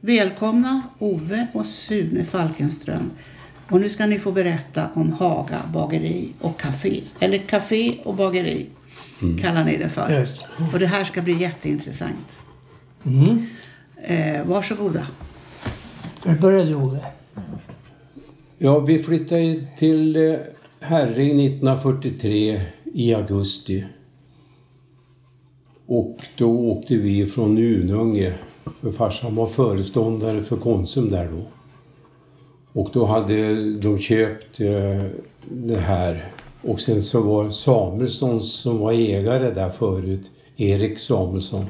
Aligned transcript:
Välkomna 0.00 0.82
Ove 0.98 1.46
och 1.52 1.66
Sune 1.66 2.24
Falkenström. 2.24 3.10
Och 3.70 3.80
nu 3.80 3.88
ska 3.88 4.06
ni 4.06 4.18
få 4.18 4.32
berätta 4.32 4.88
om 4.94 5.12
Haga 5.12 5.58
bageri 5.72 6.32
och 6.40 6.60
café. 6.60 7.02
Eller 7.20 7.38
café 7.38 7.98
och 8.04 8.14
bageri 8.14 8.66
kallar 9.42 9.64
ni 9.64 9.76
det 9.76 9.88
för. 9.88 10.20
Just. 10.20 10.46
Och 10.72 10.78
det 10.78 10.86
här 10.86 11.04
ska 11.04 11.22
bli 11.22 11.32
jätteintressant. 11.32 12.28
Mm. 13.06 13.46
Eh, 14.02 14.46
varsågoda. 14.46 15.06
Börja 16.40 16.64
du 16.64 16.74
Ove? 16.74 17.00
Ja, 18.58 18.78
vi 18.78 18.98
flyttade 18.98 19.66
till 19.78 20.16
eh, 20.16 20.38
Herräng 20.80 21.40
1943 21.40 22.60
i 22.84 23.14
augusti. 23.14 23.84
Och 25.86 26.18
då 26.36 26.50
åkte 26.50 26.96
vi 26.96 27.26
från 27.26 27.58
Ununge, 27.58 28.34
för 28.80 28.92
farsan 28.92 29.34
var 29.34 29.46
föreståndare 29.46 30.42
för 30.42 30.56
Konsum 30.56 31.10
där 31.10 31.28
då. 31.32 31.42
Och 32.80 32.90
då 32.92 33.04
hade 33.06 33.54
de 33.72 33.98
köpt 33.98 34.60
eh, 34.60 35.02
det 35.50 35.76
här. 35.76 36.32
Och 36.62 36.80
sen 36.80 37.02
så 37.02 37.20
var 37.22 37.50
Samuelsson 37.50 38.40
som 38.40 38.78
var 38.78 38.92
ägare 38.92 39.50
där 39.50 39.70
förut, 39.70 40.30
Erik 40.56 40.98
Samuelsson. 40.98 41.64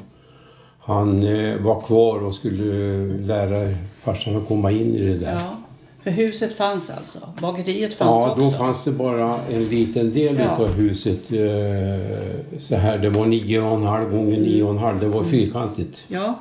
Han 0.79 1.23
eh, 1.23 1.57
var 1.61 1.81
kvar 1.81 2.23
och 2.23 2.33
skulle 2.33 2.73
lära 3.17 3.75
farsan 3.99 4.35
att 4.35 4.47
komma 4.47 4.71
in 4.71 4.95
i 4.95 5.01
det 5.05 5.17
där. 5.17 5.33
Ja. 5.33 5.55
För 6.03 6.11
huset 6.11 6.53
fanns 6.57 6.89
alltså. 6.89 7.19
Bageriet 7.41 7.93
fanns 7.93 8.09
Ja, 8.09 8.29
också. 8.31 8.41
då 8.41 8.51
fanns 8.51 8.83
det 8.83 8.91
bara 8.91 9.35
en 9.51 9.63
liten 9.69 10.13
del 10.13 10.39
Ja. 10.39 10.63
av 10.63 10.67
huset. 10.71 11.31
Eh, 11.31 12.57
så 12.59 12.75
här, 12.75 12.97
det 12.97 13.09
var 13.09 13.25
9,5 13.25 14.11
gånger 14.11 14.37
9,5. 14.39 14.99
Det 14.99 15.07
var 15.07 15.23
fyrkantigt. 15.23 16.03
Ja, 16.07 16.39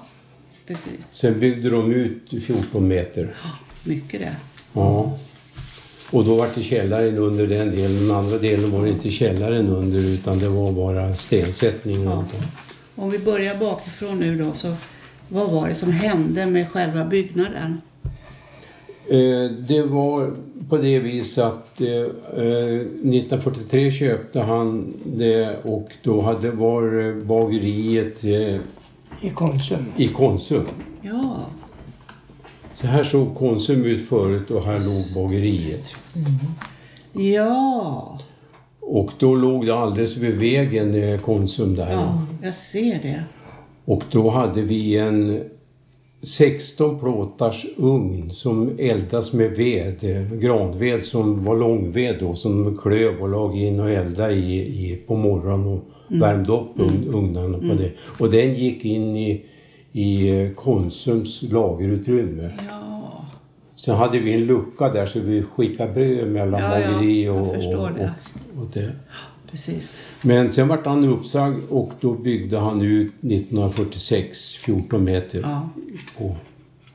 precis. 0.69 1.07
Sen 1.13 1.41
byggde 1.41 1.71
de 1.71 1.93
ut 1.93 2.43
14 2.45 2.89
meter. 2.89 3.35
Mycket 3.85 4.21
det. 4.21 4.37
Ja. 4.73 5.19
Och 6.11 6.25
då 6.25 6.35
var 6.35 6.49
det 6.55 6.63
källaren 6.63 7.19
under 7.19 7.47
den 7.47 7.71
delen. 7.71 8.07
Den 8.07 8.17
andra 8.17 8.39
delen 8.39 8.71
var 8.71 8.85
det 8.85 8.91
inte 8.91 9.11
källaren 9.11 9.69
under 9.69 9.99
utan 9.99 10.39
det 10.39 10.49
var 10.49 10.73
bara 10.73 11.15
stensättning 11.15 12.05
Ja. 12.05 12.13
om. 12.13 12.25
Om 12.95 13.11
vi 13.11 13.19
börjar 13.19 13.57
bakifrån 13.57 14.19
nu 14.21 14.39
då. 14.39 14.53
Så 14.55 14.75
vad 15.29 15.51
var 15.51 15.69
det 15.69 15.75
som 15.75 15.93
hände 15.93 16.47
med 16.47 16.69
själva 16.71 17.05
byggnaden? 17.05 17.81
Eh, 19.11 19.51
Det 19.69 19.83
var 19.83 20.33
på 20.69 20.77
det 20.77 20.99
viset 20.99 21.45
att 21.45 21.81
eh, 21.81 21.89
eh, 21.89 22.81
1943 22.81 23.91
köpte 23.91 24.41
han 24.41 24.95
det 25.05 25.57
och 25.63 25.89
då 26.03 26.21
hade 26.21 26.51
var 26.51 27.09
eh, 27.09 27.15
bageriet 27.15 28.25
eh, 28.25 28.61
I 29.21 29.31
Konsum. 29.31 29.85
i 29.97 30.09
Konsum. 30.09 30.65
Ja, 31.03 31.37
Så 32.75 32.87
här 32.87 33.05
såg 33.05 33.35
Konsum 33.37 33.85
ut 33.85 34.09
förut 34.09 34.51
och 34.51 34.65
här 34.65 34.81
låg 34.81 35.25
bageriet. 35.25 35.95
ja, 37.13 38.19
Och 38.81 39.11
då 39.19 39.35
låg 39.35 39.67
det 39.67 39.75
alldeles 39.75 40.17
vid 40.17 40.35
vägen 40.39 40.95
eh, 40.95 41.21
Konsum 41.21 41.75
där. 41.75 41.93
ja, 41.93 42.23
jag 42.43 42.55
ser 42.55 42.99
det. 43.03 43.23
Och 43.85 44.03
då 44.11 44.31
hade 44.31 44.63
vi 44.63 44.97
en 44.99 45.45
16 46.23 46.99
plåtars 46.99 47.67
ugn 47.77 48.31
som 48.31 48.71
eldas 48.79 49.33
med 49.33 49.51
ved, 49.51 50.05
eh, 50.05 50.33
granved 50.39 51.05
som 51.05 51.45
var 51.45 51.57
långved 51.57 52.17
då, 52.21 52.35
som 52.35 52.79
klöv 52.83 53.21
och 53.23 53.29
lag 53.29 53.57
in 53.59 53.81
och 53.81 53.91
elda 53.91 54.33
i, 54.33 54.59
i 54.61 54.97
på 55.07 55.17
morgonen 55.17 55.67
och 55.67 55.85
värmde 56.09 56.53
upp 56.53 56.69
ugn, 56.77 57.09
ugnarna 57.15 57.59
på 57.59 57.75
det. 57.83 57.91
Och 58.19 58.31
den 58.31 58.55
gick 58.55 58.85
in 58.85 59.17
i, 59.17 59.45
i 59.93 60.29
eh, 60.41 60.51
Konsums 60.51 61.43
lagerutrymme. 61.43 62.51
Ja, 62.69 63.25
Sen 63.77 63.97
hade 63.97 64.19
vi 64.19 64.33
en 64.33 64.41
lucka 64.45 64.89
där 64.89 65.07
så 65.07 65.21
vi 65.21 65.43
skickade 65.43 65.93
bröd 65.93 66.29
mellan 66.33 66.61
Ja, 66.61 66.81
ja, 66.81 66.91
bageri 66.93 67.25
jag 67.25 67.37
och, 67.37 67.49
och, 67.49 67.91
det. 67.95 68.13
och, 68.57 68.63
och 68.63 68.69
det. 68.73 68.93
precis. 69.51 70.05
Men 70.23 70.49
sen 70.53 70.69
vart 70.69 70.87
han 70.87 71.05
uppsagd 71.05 71.57
och 71.71 71.93
då 72.01 72.13
byggde 72.15 72.59
han 72.59 72.83
ut 72.83 73.13
1946 73.23 74.55
14 74.55 75.05
meter. 75.05 75.41
Ja, 75.41 75.69
På, 76.19 76.37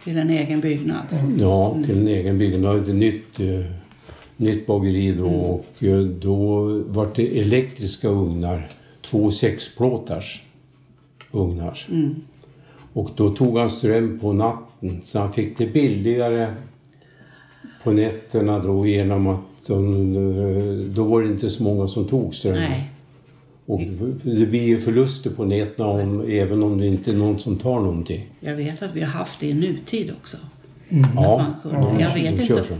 till 0.03 0.18
en 0.18 0.29
egen 0.29 0.59
byggnad. 0.62 1.02
ja, 1.40 1.78
till 1.85 1.97
en 1.97 2.07
egen 2.07 2.38
byggnad. 2.38 2.90
Ett 2.90 2.96
nytt, 2.96 3.40
eh, 3.40 3.66
nytt 4.38 4.66
bageri 4.68 5.12
då 5.12 5.28
Mm. 5.28 5.40
och 5.40 5.66
eh, 5.84 6.00
då 6.00 6.63
vart 6.88 7.16
det 7.16 7.40
elektriska 7.40 8.07
ugnar. 8.07 8.68
Två 9.06 9.31
sexplåtars 9.31 10.44
ugnar. 11.31 11.80
Mm. 11.90 12.16
Och 12.94 13.09
då 13.16 13.30
tog 13.30 13.58
han 13.58 13.69
ström 13.69 14.19
på 14.19 14.34
natten 14.34 15.02
så 15.03 15.19
han 15.19 15.34
fick 15.34 15.58
det 15.58 15.66
billigare 15.68 16.53
på 17.84 17.91
nätterna 17.91 18.59
då 18.59 18.88
genom 18.88 19.28
att 19.28 19.40
de, 19.68 20.16
eh, 20.16 20.94
då 20.96 21.03
var 21.03 21.22
det 21.22 21.28
inte 21.28 21.50
så 21.50 21.64
många 21.64 21.88
som 21.88 22.08
tog 22.08 22.36
ström. 22.36 22.53
Nej, 22.53 22.90
Och 23.66 23.81
det 24.24 24.46
blir 24.46 24.64
ju 24.64 24.80
förluster 24.80 25.30
på 25.30 25.46
nätterna 25.46 25.90
om, 25.90 26.22
även 26.30 26.64
om 26.64 26.78
det 26.78 26.88
inte 26.88 27.12
är 27.12 27.16
någon 27.16 27.40
som 27.40 27.56
tar 27.58 27.80
någonting. 27.80 28.30
jag 28.40 28.56
vet 28.56 28.81
att 28.81 28.96
vi 28.96 29.02
har 29.02 29.08
haft 29.08 29.40
det 29.40 29.47
i 29.47 29.53
nutid 29.53 30.12
också. 30.22 30.38
Ja, 30.90 31.38
Man 31.64 31.72
kunde. 31.74 32.02
Jag 32.02 32.14
vet 32.14 32.41
inte. 32.41 32.64
så. 32.64 32.74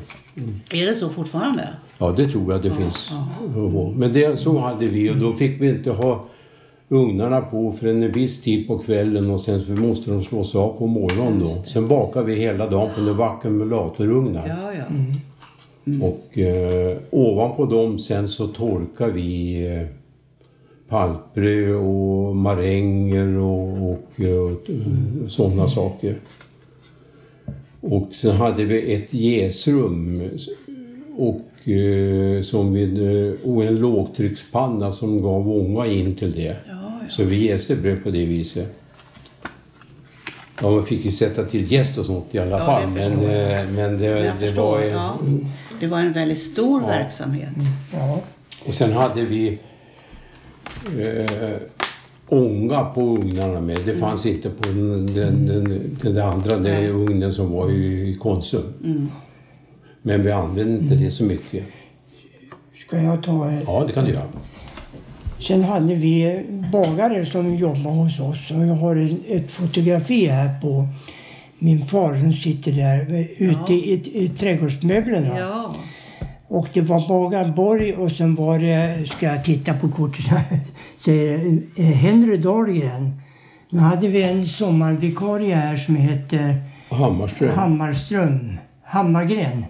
Är 0.72 0.86
det 0.86 0.96
så 0.96 1.10
fortfarande? 1.10 1.70
Ja, 2.04 2.14
det 2.18 2.28
tror 2.28 2.52
jag 2.54 2.62
det 2.62 2.72
finns. 2.72 3.12
Men 3.96 4.14
det, 4.14 4.40
så 4.40 4.60
hade 4.60 4.88
vi 4.88 5.10
och 5.12 5.18
då 5.18 5.34
fick 5.34 5.62
vi 5.62 5.70
inte 5.70 5.92
ha 5.92 6.26
ugnarna 6.90 7.42
på 7.42 7.72
för 7.72 7.88
en 7.88 8.12
viss 8.12 8.42
tid 8.42 8.68
på 8.68 8.78
kvällen 8.78 9.32
och 9.32 9.40
sen 9.40 9.80
måste 9.82 10.12
de 10.12 10.24
slås 10.24 10.56
av 10.56 10.78
på 10.78 10.88
morgonen 10.88 11.40
då. 11.40 11.64
Sen 11.66 11.88
bakade 11.88 12.26
vi 12.26 12.36
hela 12.36 12.70
dagen 12.70 13.18
på 13.18 13.24
ackumulatorugnar. 13.24 14.48
Ja, 14.48 14.74
ja. 14.74 16.06
Och 16.08 16.38
eh, 16.38 16.98
ovanpå 17.10 17.66
dem 17.66 18.00
sen 18.00 18.28
så 18.28 18.48
torkar 18.48 19.10
vi 19.10 19.66
eh, 19.66 19.88
paltbröd 20.90 21.76
och 21.76 22.36
maränger 22.36 23.38
och, 23.38 23.92
och, 23.92 24.22
eh, 24.22 25.28
sådana 25.28 25.68
saker. 25.68 26.16
Och 27.82 28.08
sen 28.12 28.36
hade 28.36 28.64
vi 28.64 28.94
ett 28.94 29.14
jäsrum 29.14 30.22
och, 31.18 31.42
som 32.44 32.74
vi, 32.74 32.84
eh, 33.44 33.50
och 33.50 33.64
en 33.64 33.76
lågtryckspanna 33.76 34.92
som 34.92 35.22
gav 35.22 35.52
ånga 35.52 35.86
in 35.86 36.16
till 36.16 36.32
det. 36.32 36.42
ja, 36.44 36.56
ja. 36.68 37.10
Så 37.10 37.24
vi 37.24 37.48
jäste 37.48 37.76
bröd 37.76 38.04
på 38.04 38.10
det 38.10 38.26
viset. 38.26 38.76
Ja, 40.62 40.72
man 40.72 40.86
fick 40.86 41.06
ju 41.06 41.12
sätta 41.12 41.44
till 41.46 41.72
jäst 41.72 41.98
och 41.98 42.06
sånt 42.06 42.26
i 42.32 42.40
alla 42.40 42.60
Ja, 42.60 42.66
fall. 42.66 42.88
Men, 42.90 43.12
eh, 43.12 43.68
men 43.72 43.98
det, 43.98 44.10
Men 44.10 44.24
det 44.24 44.48
förstår. 44.48 44.72
var... 44.72 44.82
ju- 44.84 44.90
Ja. 44.90 45.18
Det 45.80 45.88
var 45.88 46.00
en 46.00 46.14
väldigt 46.14 46.42
stor 46.42 46.82
verksamhet. 46.82 47.50
Ja. 47.94 48.22
Och 48.68 48.74
sen 48.74 48.94
hade 48.94 49.22
vi 49.26 49.60
eh, 51.00 51.56
ånga 52.28 52.84
på 52.86 53.02
ugnarna 53.02 53.62
med. 53.62 53.80
Det 53.86 53.96
fanns 53.96 54.26
inte 54.26 54.50
på 54.50 54.64
den, 54.70 55.14
den, 55.14 55.46
den, 55.48 55.98
den 56.02 56.18
andra 56.18 56.58
den 56.58 56.86
ugnen 56.90 57.34
som 57.34 57.52
var 57.52 57.72
i, 57.72 58.10
i 58.10 58.16
Konsum. 58.22 58.74
Men 60.04 60.24
vi 60.24 60.32
använde 60.32 60.84
inte 60.84 60.96
det 60.96 61.12
så 61.12 61.24
mycket. 61.24 61.64
Ska 62.88 63.02
jag 63.02 63.24
ta... 63.24 63.50
eh, 63.50 63.60
Ja, 63.68 63.84
det 63.88 63.94
kan 63.94 64.06
du 64.06 64.12
göra. 64.12 64.28
Sen 65.40 65.64
hade 65.64 65.96
vi 65.96 66.46
bagare 66.72 67.26
som 67.26 67.56
jobbade 67.56 67.96
hos 67.96 68.20
oss 68.20 68.52
och 68.52 68.66
jag 68.66 68.74
har 68.76 68.96
en- 68.96 69.24
ett 69.28 69.52
fotografi 69.52 70.26
här 70.28 70.60
på 70.62 70.88
min 71.60 71.88
far 71.88 72.16
som 72.16 72.34
sitter 72.34 72.72
där 72.72 73.26
ute 73.38 73.74
i, 73.74 73.94
i, 73.94 74.24
i 74.24 74.30
trädgårdsmöblerna. 74.30 75.40
Ja, 75.40 75.76
Och 76.48 76.68
det 76.74 76.82
var 76.82 77.08
Bagarborg 77.08 77.94
och 77.94 78.12
sen 78.12 78.36
var 78.36 78.60
det, 78.60 79.08
ska 79.10 79.26
jag 79.26 79.44
titta 79.44 79.74
på 79.74 79.90
kortet 79.90 80.26
här, 80.26 80.60
säger 81.06 81.60
eh, 81.78 81.86
Henry 81.86 82.38
Dahlgren. 82.38 83.22
Nu 83.70 83.80
hade 83.80 84.08
vi 84.08 84.24
en 84.24 84.46
sommarvikarie 84.48 85.56
här 85.56 85.76
som 85.78 85.96
hette 85.96 86.56
Hammarström. 86.90 87.50
Hammarström, 87.58 88.58
Hammargren. 88.84 89.66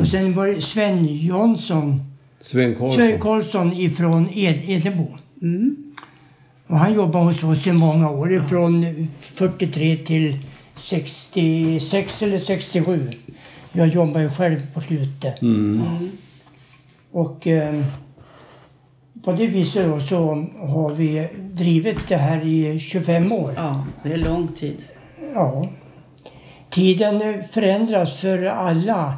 Och 0.00 0.08
sen 0.08 0.34
var 0.34 0.46
det 0.46 0.62
Sven 0.62 1.26
Jansson, 1.26 2.00
Sven 2.40 2.74
Karlsson. 2.74 2.92
Sven 2.92 3.20
Karlsson 3.20 3.72
ifrån 3.72 4.28
Ed, 4.34 4.60
Edebo. 4.70 5.06
Och 6.66 6.78
han 6.78 6.94
jobbade 6.94 7.24
hos 7.24 7.44
oss 7.44 7.66
i 7.66 7.72
många 7.72 8.10
år, 8.10 8.44
från 8.48 8.86
43 9.20 9.96
till 9.96 10.38
66 10.76 12.22
eller 12.22 12.38
67. 12.38 13.10
Jag 13.72 13.88
jobbade 13.88 14.24
ju 14.24 14.30
själv 14.30 14.72
på 14.74 14.80
slutet. 14.80 15.34
Och 17.12 17.46
eh, 17.46 17.84
på 19.24 19.32
det 19.32 19.46
viset 19.46 19.86
då 19.86 20.00
så 20.00 20.16
har 20.58 20.94
vi 20.94 21.28
drivit 21.52 22.08
det 22.08 22.16
här 22.16 22.44
i 22.46 22.78
25 22.78 23.32
år. 23.32 23.54
ja, 23.56 23.84
det 24.02 24.12
är 24.12 24.16
lång 24.16 24.48
tid. 24.48 24.82
Ja. 25.34 25.68
Tiden 26.70 27.42
förändras 27.50 28.16
för 28.16 28.44
alla. 28.44 29.14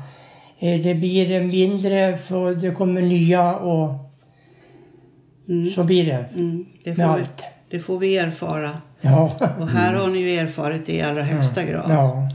Eh, 0.58 0.81
Det 0.81 0.94
blir 0.94 1.43
mindre 1.43 2.19
för 2.19 2.55
det 2.55 2.70
kommer 2.70 3.02
nya 3.02 3.56
och 3.56 3.94
så 5.75 5.84
blir 5.84 6.05
det 6.06 6.25
Mm, 6.34 6.66
det 6.84 6.90
med 6.96 6.96
vi, 6.96 7.02
allt. 7.12 7.43
Det 7.70 7.81
får 7.81 7.99
vi 7.99 8.16
erfara. 8.19 8.70
Ja. 9.00 9.37
Och 9.60 9.69
här 9.69 9.94
har 9.94 10.08
ni 10.08 10.19
ju 10.19 10.31
erfarit 10.38 10.87
det 10.87 10.93
i 10.93 11.02
allra 11.02 11.22
högsta 11.22 11.64
grad. 11.64 11.84
Ja. 11.90 12.28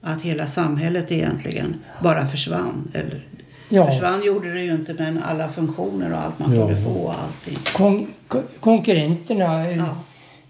Att 0.00 0.22
hela 0.22 0.46
samhället 0.46 1.12
egentligen 1.12 1.74
bara 2.02 2.26
försvann. 2.28 2.90
Eller, 2.94 3.24
Ja. 3.70 3.86
Försvann 3.86 4.22
gjorde 4.24 4.52
det 4.54 4.60
ju 4.60 4.70
inte 4.72 4.94
men 4.94 5.22
alla 5.22 5.48
funktioner 5.48 6.12
och 6.12 6.18
allt 6.18 6.38
man 6.38 6.54
Ja. 6.56 6.66
kunde 6.66 6.82
få 6.82 6.90
och 6.90 7.14
allting. 7.14 7.56
Kon 7.76 8.06
kon- 8.28 8.42
konkurrenterna. 8.60 9.68
eh, 9.70 9.76
Ja. 9.76 9.96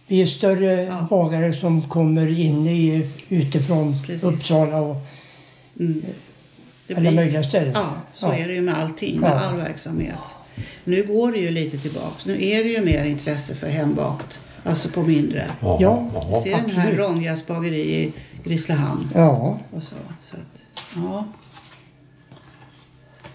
Vi 0.07 0.23
är 0.23 0.27
större 0.27 0.83
Ja. 0.83 1.07
bagare 1.11 1.53
som 1.53 1.83
kommer 1.83 2.41
in 2.41 2.67
i, 2.67 3.11
utifrån 3.29 3.95
Precis. 4.07 4.25
Uppsala 4.25 4.77
och 4.81 4.97
Mm. 5.81 6.03
Det 6.87 6.95
alla 6.95 7.01
blir- 7.01 7.13
möjliga 7.21 7.43
ställen. 7.43 7.73
Ja, 7.75 7.87
så 8.15 8.27
Ja. 8.27 8.35
är 8.35 8.49
det 8.49 8.55
ju 8.55 8.61
med 8.63 8.79
allting, 8.79 9.21
med 9.21 9.31
Ja. 9.31 9.35
all 9.41 9.57
verksamhet. 9.57 10.15
Nu 10.85 11.03
går 11.07 11.33
det 11.33 11.39
ju 11.39 11.51
lite 11.51 11.79
tillbaks. 11.79 12.27
Nu 12.27 12.45
är 12.45 12.65
det 12.65 12.71
ju 12.71 12.81
mer 12.85 13.05
intresse 13.05 13.55
för 13.55 13.69
hembakt. 13.69 14.39
Alltså 14.65 14.89
på 14.89 15.03
mindre. 15.03 15.47
Ja. 15.63 15.79
Ja. 15.81 16.11
ja. 16.33 16.41
Se 16.45 16.51
den 16.51 16.71
här. 16.71 16.93
Ronjas 16.93 17.47
bageri 17.47 17.81
i 18.03 18.13
Grisslehamn. 18.45 19.09
Ja. 19.15 19.59
Och 19.71 19.83
så. 19.83 19.95
så 20.25 20.37
att, 20.37 20.83
ja. 20.97 21.25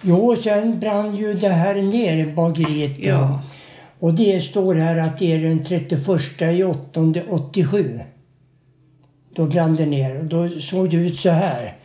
Jo, 0.02 0.36
sen 0.36 0.80
brann 0.80 1.16
ju 1.16 1.34
det 1.34 1.50
här 1.50 1.76
ner, 1.76 2.34
bageriet. 2.36 2.98
då. 2.98 3.04
Ja. 3.10 3.42
Och 4.00 4.14
det 4.14 4.42
står 4.44 4.76
här 4.76 4.98
att 4.98 5.18
det 5.20 5.32
är 5.34 5.40
den 5.40 5.64
31 5.64 6.42
i 6.60 6.64
8 6.64 7.02
87. 7.30 8.00
Då 9.36 9.46
brann 9.46 9.76
det 9.76 9.86
ner 9.86 10.20
och 10.20 10.26
då 10.26 10.50
såg 10.60 10.90
det 10.90 10.96
ut 10.98 11.20
så 11.20 11.30
här. 11.30 11.76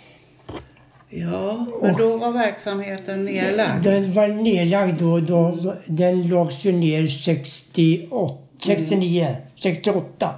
Ja, 1.20 1.66
men 1.82 1.96
då 1.96 2.16
var 2.16 2.32
verksamheten 2.32 3.24
nedlagd. 3.24 3.84
Den 3.84 4.12
var 4.12 4.28
nedlagd 4.28 4.98
då. 4.98 5.20
då 5.20 5.74
den 5.86 6.28
lades 6.28 6.64
ju 6.64 6.72
ner 6.72 7.06
68, 7.06 8.36
69, 8.62 9.36
68. 9.62 10.34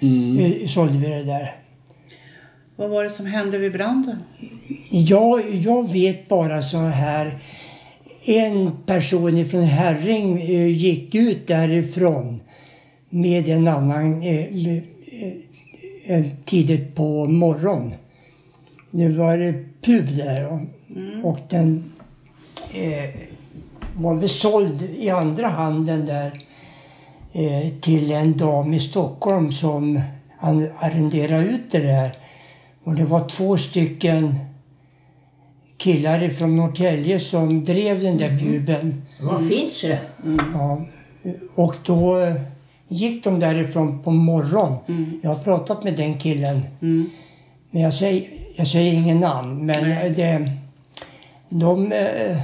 Mm. 0.00 0.68
Sålde 0.68 0.98
vi 0.98 1.06
det 1.06 1.24
där. 1.24 1.56
Vad 2.76 2.90
var 2.90 3.04
det 3.04 3.10
som 3.10 3.26
hände 3.26 3.58
vid 3.58 3.72
branden? 3.72 4.16
Jag, 4.90 5.54
jag 5.54 5.92
vet 5.92 6.28
bara 6.28 6.62
så 6.62 6.78
här. 6.78 7.38
En 8.24 8.72
person 8.86 9.44
från 9.44 9.64
Herring 9.64 10.40
eh, 10.40 10.66
gick 10.66 11.14
ut 11.14 11.46
därifrån 11.46 12.40
med 13.10 13.48
en 13.48 13.68
annan 13.68 14.22
eh, 14.22 14.44
eh, 14.68 14.82
eh, 16.04 16.24
tidigt 16.44 16.94
på 16.94 17.26
morgon. 17.26 17.94
Nu 18.90 19.12
var 19.12 19.38
det 19.38 19.64
pub 19.80 20.16
där 20.16 20.46
och, 20.46 20.60
och 21.30 21.38
den 21.48 21.92
eh, 22.74 23.10
var 23.96 24.14
väl 24.14 24.28
såld 24.28 24.82
i 24.82 25.10
andra 25.10 25.48
handen 25.48 26.06
där 26.06 26.40
eh, 27.32 27.72
till 27.80 28.12
en 28.12 28.36
dam 28.36 28.74
i 28.74 28.80
Stockholm 28.80 29.52
som 29.52 30.00
arrenderade 30.78 31.44
ut 31.44 31.70
det 31.70 31.78
där. 31.78 32.18
Och 32.84 32.94
det 32.94 33.04
var 33.04 33.28
två 33.28 33.56
stycken 33.56 34.34
killar 35.76 36.28
från 36.28 36.56
Norrtälje 36.56 37.20
som 37.20 37.64
drev 37.64 38.02
den 38.02 38.16
där 38.16 38.38
puben. 38.38 39.02
Vad 39.20 39.48
finns 39.48 39.82
det? 39.82 40.00
Ja. 40.54 40.86
Och 41.54 41.74
då 41.84 42.32
gick 42.88 43.24
de 43.24 43.40
därifrån 43.40 44.02
på 44.02 44.10
morgon. 44.10 44.76
Jag 45.22 45.30
har 45.30 45.44
pratat 45.44 45.84
med 45.84 45.96
den 45.96 46.18
killen. 46.18 46.60
Mm. 46.82 47.10
Men 47.70 47.82
jag 47.82 47.94
säger, 47.94 48.24
jag 48.60 48.66
säger 48.66 48.92
ingen 48.92 49.20
namn. 49.20 49.66
Men 49.66 49.88
Nej. 49.88 50.10
det, 50.10 50.52
de 51.48 51.92
eh, 51.92 52.40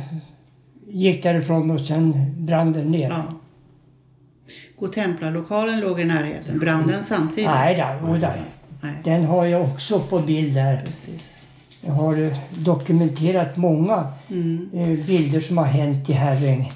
gick 0.88 1.22
därifrån 1.22 1.70
och 1.70 1.80
sen 1.80 2.34
brann 2.46 2.72
den 2.72 2.90
ner. 2.90 3.10
Ja. 3.10 3.22
Godtemplarlokalen 4.78 5.80
låg 5.80 6.00
i 6.00 6.04
närheten. 6.04 6.58
Brann 6.58 6.86
den 6.86 7.04
samtidigt? 7.04 7.50
Nej, 7.50 7.74
där, 7.76 8.10
och 8.10 8.18
där. 8.18 8.44
Nej, 8.80 8.92
Den 9.04 9.24
har 9.24 9.44
jag 9.46 9.62
också 9.62 10.00
på 10.00 10.18
bild 10.18 10.54
där. 10.54 10.82
precis. 10.86 11.32
Jag 11.80 11.92
har 11.92 12.22
eh, 12.22 12.36
dokumenterat 12.50 13.56
många 13.56 14.06
Mm. 14.30 14.68
eh, 14.74 15.06
bilder 15.06 15.40
som 15.40 15.58
har 15.58 15.64
hänt 15.64 16.10
i 16.10 16.12
Herräng. 16.12 16.72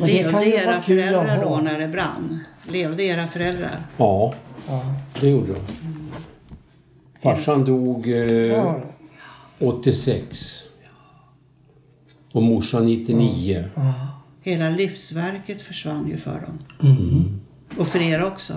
Och 0.00 0.06
det 0.06 0.30
kan 0.30 0.42
Levde 0.42 0.56
era 0.64 0.82
föräldrar 0.82 1.40
då 1.44 1.56
när 1.56 1.78
det 1.78 1.88
brann? 1.88 2.38
Levde 2.68 3.02
era 3.02 3.26
föräldrar? 3.28 3.86
ja, 3.96 4.32
Ja. 4.68 4.82
det 5.20 5.28
gjorde 5.28 5.52
de. 5.52 5.58
Farsan 7.24 7.64
dog 7.64 8.08
eh, 8.08 8.16
Ja. 8.46 8.80
86. 9.58 10.62
Och 12.32 12.42
morsan 12.42 12.86
99. 12.86 13.64
Hela 14.42 14.70
livsverket 14.70 15.62
försvann 15.62 16.08
ju 16.08 16.16
för 16.16 16.40
dem. 16.46 16.58
Mm. 16.90 17.40
Och 17.78 17.86
för 17.88 18.02
er 18.02 18.24
också. 18.24 18.52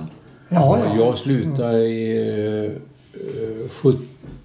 Ja, 0.50 0.80
Ja, 0.80 0.86
ja. 0.86 0.96
jag 1.06 1.18
slutade 1.18 1.88
i 1.88 2.18
eh, 2.66 2.72
eh, 3.22 3.70
sjut, 3.70 4.00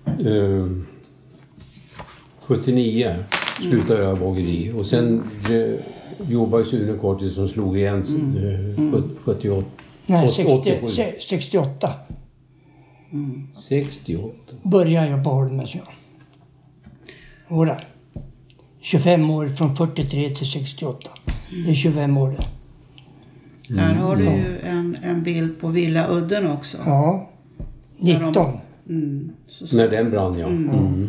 eh, 0.06 0.66
79. 2.40 3.16
Slutade 3.60 4.02
jag 4.02 4.18
bageri. 4.20 4.72
Och 4.76 4.86
sen 4.86 5.22
eh, 5.50 5.80
jobbade 6.30 6.64
Sune 6.64 6.98
kort 6.98 7.18
tills 7.18 7.36
de 7.36 7.48
slog 7.48 7.78
igen 7.78 8.00
eh, 8.00 8.92
sjut- 8.92 9.18
78. 9.24 9.66
Nej, 10.06 10.28
åt- 10.28 10.34
60, 10.34 10.52
87. 10.52 10.88
Se- 13.54 13.82
68 13.82 13.92
68. 13.92 14.34
började 14.62 15.08
jag 15.08 15.24
på 15.24 15.30
Holmens. 15.30 15.74
Ja. 15.74 15.80
Jodå. 17.50 17.76
25 18.80 19.30
år, 19.30 19.48
från 19.48 19.76
43 19.76 20.30
till 20.34 20.46
68. 20.46 21.10
Det 21.64 21.70
är 21.70 21.74
25 21.74 22.16
år 22.16 22.30
det. 23.68 23.74
Här 23.80 23.94
har 23.94 24.16
du 24.16 24.24
ju 24.24 24.58
en, 24.64 24.96
en 25.02 25.22
bild 25.22 25.60
på 25.60 25.68
Villa 25.68 26.06
Udden 26.10 26.50
också. 26.50 26.78
Ja. 26.86 27.30
19. 27.98 28.46
Mm. 28.88 29.30
Så, 29.46 29.76
När 29.76 29.88
den 29.88 30.10
brann, 30.10 30.38
ja. 30.38 30.46
Mm. 30.46 31.08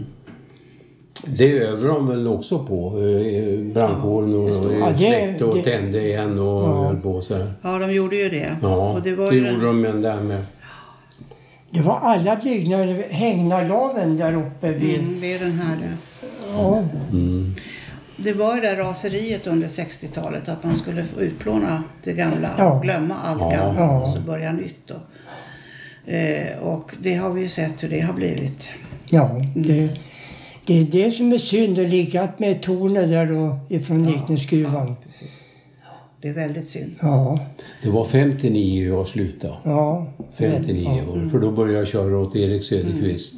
Det 1.28 1.58
övar 1.60 1.88
de 1.88 2.08
väl 2.08 2.28
också 2.28 2.60
på. 2.66 3.00
eh, 3.00 3.74
Brandkåren 3.74 4.34
och 4.36 4.50
Ja, 4.50 4.90
det- 4.92 4.98
släckte 4.98 5.46
och 5.46 5.56
det- 5.56 5.62
tände 5.64 6.02
igen 6.08 6.40
och 6.40 6.64
Ja. 6.64 6.84
höll 6.88 6.96
på 7.02 7.22
så 7.22 7.36
här. 7.36 7.54
ja, 7.62 7.80
de 7.80 7.94
gjorde 7.94 8.16
ju 8.16 8.30
det. 8.30 8.58
Ja, 8.62 8.94
och 8.94 9.02
det 9.02 9.10
det, 9.10 9.16
var 9.16 9.32
ju 9.32 9.38
gjorde 9.38 9.52
den, 9.52 9.60
de 9.60 9.82
med 9.82 9.92
den 9.94 10.02
där 10.02 10.22
med. 10.22 10.46
Det 11.74 11.82
var 11.82 12.00
alla 12.00 12.36
byggnader, 12.36 13.04
Hägnalaven 13.10 14.18
där 14.18 14.34
uppe 14.34 14.72
vid... 14.72 15.00
mm, 15.00 15.22
det 15.22 15.34
är 15.34 15.40
den 15.40 15.60
här. 15.60 15.76
det. 15.78 15.94
Ja. 16.54 16.84
Mm. 17.12 17.56
Det 18.18 18.34
var 18.34 18.56
ju 18.56 18.62
det 18.62 18.68
där 18.68 18.76
raseriet 18.76 19.48
under 19.48 19.68
60-talet 19.68 20.50
att 20.50 20.64
man 20.64 20.76
skulle 20.76 21.06
utplåna 21.20 21.84
det 22.04 22.14
gamla 22.14 22.50
Ja. 22.58 22.74
och 22.74 22.82
glömma 22.84 23.16
allt 23.24 23.42
Ja. 23.42 23.50
gammalt 23.52 23.78
Ja. 23.80 24.00
och 24.02 24.14
så 24.14 24.20
börja 24.20 24.52
nytt. 24.52 24.88
Då. 24.88 24.96
Eh, 26.12 26.58
och 26.60 26.92
det 27.02 27.16
har 27.16 27.30
vi 27.30 27.42
ju 27.42 27.50
sett 27.50 27.84
hur 27.84 27.90
det 27.90 28.00
har 28.00 28.14
blivit. 28.14 28.68
Ja, 29.10 29.42
det, 29.56 29.90
det 30.66 30.80
är 30.80 30.84
det 30.84 31.12
som 31.12 31.34
är 31.34 31.38
synd. 31.38 31.80
Och 31.80 31.88
likadant 31.90 32.40
med 32.40 32.62
tornet 32.62 33.10
där 33.10 33.26
då 33.26 33.60
ifrån 33.70 34.04
Liknäsgruvan. 34.12 34.96
Precis. 35.06 35.40
Det 36.24 36.30
är 36.30 36.34
väldigt 36.34 36.68
synd. 36.68 36.96
Ja, 37.02 37.40
Det 37.84 37.90
var 37.90 38.06
59 38.06 38.88
jag 38.88 39.08
slutade. 39.08 39.56
ja. 39.64 40.08
59 40.38 40.88
år. 41.10 41.30
För 41.32 41.40
då 41.40 41.52
började 41.52 41.78
jag 41.80 41.88
köra 41.88 42.18
åt 42.18 42.36
Erik 42.36 42.64
Söderqvist. 42.64 43.34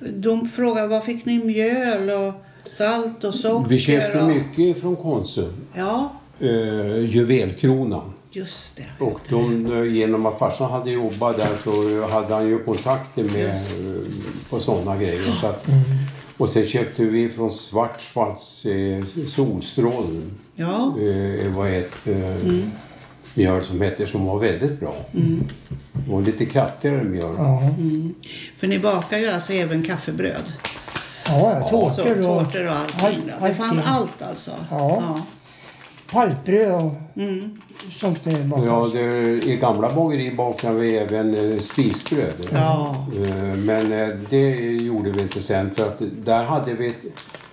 De 0.00 0.48
frågar 0.48 0.86
vad 0.86 1.04
fick 1.04 1.24
ni 1.24 1.44
mjöl 1.44 2.10
och 2.10 2.34
salt 2.72 3.24
och 3.24 3.34
socker? 3.34 3.68
Vi 3.68 3.78
köpte 3.78 4.20
och... 4.20 4.28
mycket 4.28 4.80
från 4.80 4.96
Konsum. 4.96 5.52
Ja, 5.74 6.12
Uh, 6.42 7.04
juvelkronan. 7.04 8.12
just 8.32 8.76
det. 8.76 9.04
Och 9.04 9.20
de, 9.28 9.72
eh, 9.72 9.94
genom 9.94 10.26
att 10.26 10.38
farsan 10.38 10.70
hade 10.70 10.90
jobbat 10.90 11.36
där 11.36 11.48
så 11.64 12.06
hade 12.12 12.34
han 12.34 12.46
ju 12.48 12.58
kontakter 12.58 13.24
med 13.24 13.46
eh, 13.46 14.02
på 14.50 14.60
sådana 14.60 14.96
grejer. 14.96 15.22
Så 15.40 15.46
att, 15.46 15.66
och 16.40 16.48
sen 16.48 16.64
köpte 16.66 17.04
vi 17.04 17.28
från 17.28 17.50
Schwarzwalds 17.50 18.64
eh, 18.66 19.04
Solstrålen. 19.26 20.30
Ja, 20.54 20.94
Eh, 20.98 21.52
var 21.56 21.66
ett 21.66 22.06
eh, 22.06 22.54
mjöl 23.34 23.62
som 23.62 23.80
hette 23.80 24.06
som 24.06 24.26
var 24.26 24.38
väldigt 24.38 24.80
bra. 24.80 24.94
Det 25.92 26.10
var 26.10 26.22
lite 26.22 26.46
kraftigare 26.46 27.04
mjöl. 27.04 27.34
Ja, 27.38 27.62
för 28.58 28.66
ni 28.66 28.78
bakar 28.78 29.18
ju 29.18 29.26
alltså 29.28 29.52
även 29.52 29.82
kaffebröd. 29.82 30.42
ja 31.26 31.68
tårtor 31.70 32.20
och 32.20 32.44
tårtor 32.44 32.66
och 32.66 32.76
allting. 32.76 33.30
allt-. 33.40 33.48
Det 33.48 33.54
fanns 33.54 33.78
allt 33.86 34.22
alltså? 34.22 34.50
Ja. 34.70 35.20
paltbröd 36.12 36.72
och 36.74 36.92
Mm. 37.16 37.60
Sånt 37.90 38.20
Ja, 38.24 38.38
bakas. 38.56 38.92
det, 38.92 39.46
I 39.46 39.56
gamla 39.60 39.94
bageri 39.94 40.34
bakade 40.36 40.74
vi 40.74 40.96
även 40.96 41.52
eh, 41.52 41.58
spisbröd. 41.58 42.48
Ja. 42.52 42.96
Eh, 43.26 43.56
Men 43.58 43.92
eh, 43.92 44.08
det 44.30 44.50
gjorde 44.60 45.10
vi 45.10 45.22
inte 45.22 45.40
sen 45.42 45.70
för 45.70 45.86
att 45.86 46.02
där 46.24 46.44
hade 46.44 46.74
vi 46.74 46.86
ett, 46.86 47.02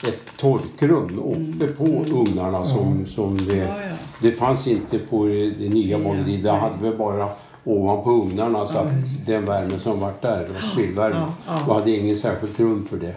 ett 0.07 0.19
torkrum 0.38 1.19
uppe 1.19 1.67
på 1.67 1.84
ugnarna 2.13 2.65
som, 2.65 3.05
som 3.05 3.38
det, 3.48 3.55
Ja, 3.57 3.63
ja. 3.67 3.96
det 4.22 4.31
fanns 4.31 4.67
inte 4.67 5.00
på 5.00 5.25
det 5.25 5.69
nya 5.69 6.00
bageriet. 6.00 6.43
Där 6.43 6.57
hade 6.57 6.75
vi 6.91 6.98
bara 6.98 7.27
ovanpå 7.63 8.12
ugnarna 8.12 8.65
så 8.65 8.77
att 8.77 8.88
den 9.25 9.46
värme 9.46 9.79
som 9.79 10.00
var 10.00 10.12
där, 10.22 10.46
det 10.48 10.53
var 10.53 10.60
spillvärme. 10.62 11.15
Ja, 11.15 11.34
ja. 11.48 11.60
Och 11.67 11.75
hade 11.75 11.91
ingen 11.91 12.15
särskilt 12.15 12.60
rum 12.60 12.86
för 12.89 12.98
det. 12.98 13.15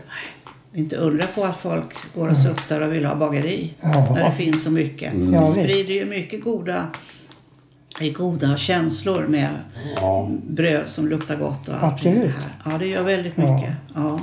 Inte 0.75 0.97
undra 0.97 1.27
på 1.27 1.45
att 1.45 1.57
folk 1.57 1.95
går 2.15 2.31
och 2.31 2.37
suktar 2.37 2.81
och 2.81 2.93
vill 2.93 3.05
ha 3.05 3.15
bageri. 3.15 3.75
Ja. 3.81 4.15
När 4.15 4.31
det 4.31 4.37
finns 4.37 4.65
så 4.65 4.71
mycket. 4.71 5.13
Ja, 5.33 5.41
Det 5.41 5.63
sprider 5.63 5.95
ju 5.95 6.05
mycket 6.05 6.45
goda 6.45 6.87
goda 8.17 8.57
känslor 8.57 9.27
med 9.29 9.49
Ja. 9.97 10.29
bröd 10.47 10.89
som 10.89 11.09
luktar 11.09 11.37
gott 11.37 11.69
och 11.69 11.75
allt 11.75 11.93
Absolut. 11.95 12.23
det 12.23 12.29
här. 12.29 12.73
Ja, 12.73 12.79
det 12.79 12.87
gör 12.87 13.03
väldigt 13.03 13.37
mycket. 13.37 13.71
Ja. 13.95 14.21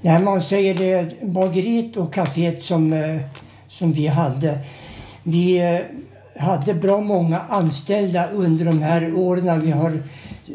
När 0.00 0.20
man 0.20 0.40
säger 0.42 0.74
det, 0.74 1.22
bageriet 1.26 1.96
och 1.96 2.14
kaféet 2.14 2.60
som, 2.62 2.92
eh, 2.92 3.20
som 3.68 3.92
vi 3.92 4.06
hade. 4.06 4.58
Vi 5.22 5.58
eh, 5.58 6.42
hade 6.42 6.74
bra 6.74 7.00
många 7.00 7.40
anställda 7.40 8.26
under 8.30 8.64
de 8.64 8.82
här 8.82 9.14
åren. 9.14 9.60
Vi 9.60 9.70
har 9.70 10.02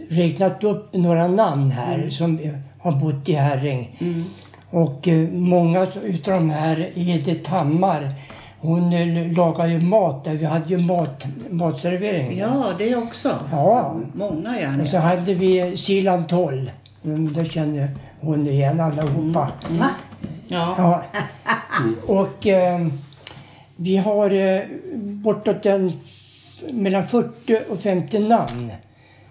räknat 0.09 0.63
upp 0.63 0.93
några 0.93 1.27
namn 1.27 1.71
här 1.71 2.09
som 2.09 2.39
har 2.79 2.91
bott 2.91 3.29
i 3.29 3.33
Herräng. 3.33 3.97
Och 4.69 5.07
eh, 5.07 5.29
många 5.29 5.87
utav 6.03 6.33
de 6.33 6.49
här, 6.49 6.91
Edith 6.95 7.49
Hammar, 7.51 8.13
hon 8.59 8.93
eh, 8.93 9.31
lagade 9.31 9.69
ju 9.69 9.79
mat 9.81 10.23
där. 10.23 10.33
Vi 10.33 10.45
hade 10.45 10.69
ju 10.69 10.77
mat, 10.77 11.25
matservering. 11.49 12.37
ja, 12.37 12.65
det 12.77 12.95
också. 12.95 13.39
Ja. 13.51 13.95
Många 14.13 14.59
gärna. 14.59 14.81
Och 14.83 14.87
så 14.87 14.97
hade 14.97 15.33
vi 15.33 15.77
Silan 15.77 16.27
Toll. 16.27 16.71
Mm, 17.05 17.33
Då 17.33 17.43
kände 17.43 17.89
hon 18.21 18.47
igen 18.47 18.79
allihopa. 18.79 19.51
Va? 19.69 19.89
Ja. 20.47 20.75
Ja. 20.77 21.03
Och 22.07 22.47
eh, 22.47 22.87
vi 23.75 23.97
har 23.97 24.31
eh, 24.31 24.61
bortåt 24.95 25.65
en, 25.65 25.93
mellan 26.71 27.07
40 27.07 27.59
och 27.69 27.79
50 27.79 28.19
namn 28.19 28.71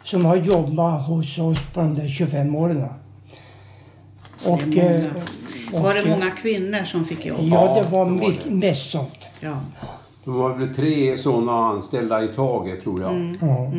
som 0.05 0.25
har 0.25 0.37
jobbat 0.37 1.07
hos 1.07 1.39
oss 1.39 1.59
på 1.75 1.81
de 1.81 1.95
där 1.95 2.09
25 2.09 2.55
åren. 2.55 2.85
Och, 4.47 4.63
Det 4.67 4.81
eh, 4.81 5.05
och, 5.73 5.81
Var 5.83 5.95
det 5.95 6.01
eh, 6.01 6.09
många 6.19 6.31
kvinnor 6.31 6.85
som 6.85 7.05
fick 7.05 7.27
jobb? 7.27 7.39
Ja, 7.41 7.47
Ja, 7.77 7.83
det 7.83 7.91
var 7.91 8.05
det 8.05 8.11
var 8.11 8.19
mycket, 8.29 8.53
mest 8.53 8.91
sånt. 8.91 9.19
Ja. 9.41 9.57
Det 10.25 10.31
var 10.31 10.55
väl 10.55 10.75
tre 10.75 11.19
sådana 11.19 11.53
anställda 11.53 12.25
i 12.25 12.29
taget 12.29 12.83
tror 12.83 13.01
jag. 13.03 13.37
Ja, 13.41 13.71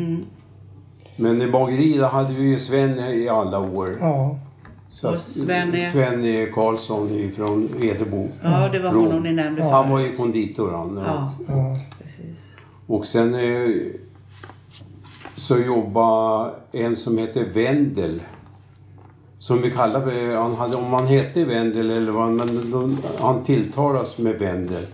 Men 1.16 1.42
i 1.42 1.46
bageriet 1.50 2.10
hade 2.10 2.34
vi 2.34 2.44
ju 2.44 2.58
Sven 2.58 2.98
i 2.98 3.28
alla 3.28 3.58
år. 3.58 3.96
ja. 4.00 4.38
Så 4.90 5.14
Och 5.14 5.20
Sven 5.20 5.74
är- 5.74 5.90
Sven 5.92 6.52
Karlsson 6.54 7.30
från 7.36 7.68
Edebo. 7.82 8.28
ja, 8.42 8.68
det 8.72 8.78
var 8.78 8.90
Rom. 8.92 9.06
honom 9.06 9.22
ni 9.22 9.32
nämnde 9.32 9.62
Han 9.62 9.84
förut. 9.84 9.92
var 9.92 10.00
ju 10.00 10.16
konditor 10.16 10.72
han. 10.72 11.00
Ja, 11.06 11.32
ja. 11.48 11.78
precis. 12.02 12.38
Och 12.86 13.06
sen 13.06 13.34
eh, 13.34 13.70
så 15.36 15.58
jobbade 15.58 16.50
en 16.72 16.96
som 16.96 17.18
heter 17.18 17.44
Wendel. 17.54 18.20
Som 19.38 19.62
vi 19.62 19.70
kallar 19.70 20.34
han 20.36 20.54
hade, 20.54 20.76
om 20.76 20.92
han 20.92 21.06
hette 21.06 21.44
Wendel 21.44 21.90
eller 21.90 22.12
vad, 22.12 22.30
men 22.30 22.70
då, 22.70 22.90
han 23.20 23.44
tilltalas 23.44 24.18
med 24.18 24.38
Wendel. 24.38 24.86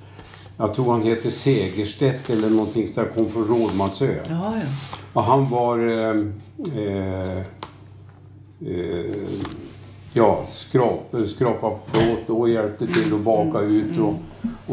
Jag 0.57 0.75
tror 0.75 0.93
han 0.93 1.03
heter 1.03 1.31
Segerstedt 1.31 2.31
eller 2.31 2.51
någonting 2.51 2.89
sådär, 2.89 3.09
kom 3.15 3.29
från 3.29 3.45
Rådmansö. 3.45 4.15
Ja, 4.15 4.25
ja. 4.29 4.67
Och 5.13 5.23
han 5.23 5.51
var... 5.51 5.79
Eh, 5.79 6.17
eh, 6.77 7.39
eh, 8.67 9.15
ja, 10.13 10.45
skrap, 10.49 11.15
skrapa 11.29 11.71
plåt 11.93 12.31
och 12.39 12.49
hjälpte 12.49 12.87
till 12.87 13.15
att 13.15 13.21
baka 13.21 13.61
ut 13.61 13.99
och, 13.99 14.15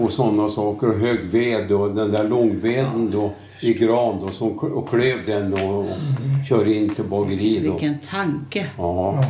och 0.04 0.12
sådana 0.12 0.50
saker. 0.50 0.90
Och 0.90 1.00
hög 1.00 1.26
ved 1.26 1.72
och 1.72 1.96
den 1.96 2.12
där 2.12 2.24
långveden 2.24 3.12
då 3.12 3.34
i 3.62 3.74
gran 3.74 4.20
då, 4.22 4.28
som, 4.28 4.58
och 4.58 4.90
klöv 4.90 5.18
den 5.26 5.54
och, 5.54 5.80
och 5.80 5.86
körde 6.50 6.74
in 6.74 6.96
till 6.96 7.04
bageriet. 7.04 7.64
Då. 7.66 7.72
Vilken 7.72 7.98
tanke. 8.12 8.66
Ja. 8.78 9.24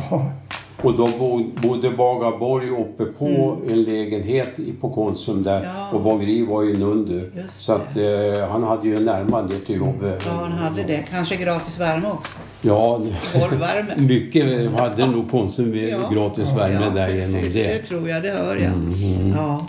Och 0.82 0.96
då 0.96 1.06
bo- 1.18 1.50
bodde 1.62 1.90
Bagaborg 1.90 2.68
uppe 2.70 3.04
på 3.04 3.56
en 3.70 3.82
lägenhet 3.82 4.58
i- 4.58 4.72
på 4.80 4.90
Konsum 4.90 5.42
där 5.42 5.62
Ja. 5.64 5.90
och 5.92 6.00
bageri 6.02 6.46
var 6.46 6.62
ju 6.62 6.82
under. 6.82 7.30
Just 7.36 7.60
Så 7.60 7.72
att 7.72 7.96
eh, 7.96 8.48
han 8.50 8.62
hade 8.62 8.88
ju 8.88 9.00
närmande 9.00 9.58
till 9.66 9.76
jobbet. 9.76 10.22
Ja, 10.26 10.32
han 10.32 10.52
hade 10.52 10.82
det. 10.82 11.04
Kanske 11.10 11.36
gratis 11.36 11.80
värme 11.80 12.08
också. 12.10 12.32
Ja, 12.62 13.00
Golvvärme. 13.40 13.94
mycket 14.08 14.70
hade 14.72 15.06
nog 15.06 15.30
Konsum 15.30 15.72
gratis 16.12 16.52
värme 16.56 16.80
Ja, 16.84 16.90
där 16.90 17.08
genom 17.08 17.32
precis. 17.34 17.54
det. 17.54 17.62
Det 17.62 17.78
tror 17.78 18.08
jag, 18.08 18.22
det 18.22 18.30
hör 18.30 18.56
jag. 18.56 18.72
Ja. 19.36 19.66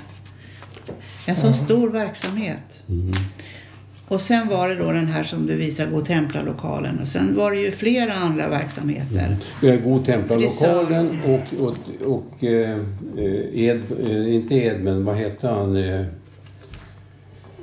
En 1.27 1.35
så 1.35 1.53
stor 1.53 1.89
verksamhet. 1.89 2.81
Och 4.07 4.21
sen 4.21 4.47
var 4.47 4.69
det 4.69 4.75
då 4.75 4.91
den 4.91 5.07
här 5.07 5.23
som 5.23 5.47
du 5.47 5.55
visar, 5.55 5.87
Gå 5.87 6.01
Templa-lokalen. 6.01 6.99
Och 6.99 7.07
sen 7.07 7.35
var 7.35 7.51
det 7.51 7.57
ju 7.57 7.71
flera 7.71 8.13
andra 8.13 8.49
verksamheter. 8.49 9.37
Vi 9.61 9.69
har 9.69 9.77
God 9.77 10.05
Templarlokalen 10.05 11.19
och, 11.25 11.67
och, 11.67 11.77
och 12.13 12.43
eh, 12.43 12.77
Ed, 13.53 13.81
eh, 14.07 14.35
inte 14.35 14.55
Edmund, 14.55 15.05
vad 15.05 15.17
heter 15.17 15.49
han? 15.49 15.75
Eh, 15.75 16.05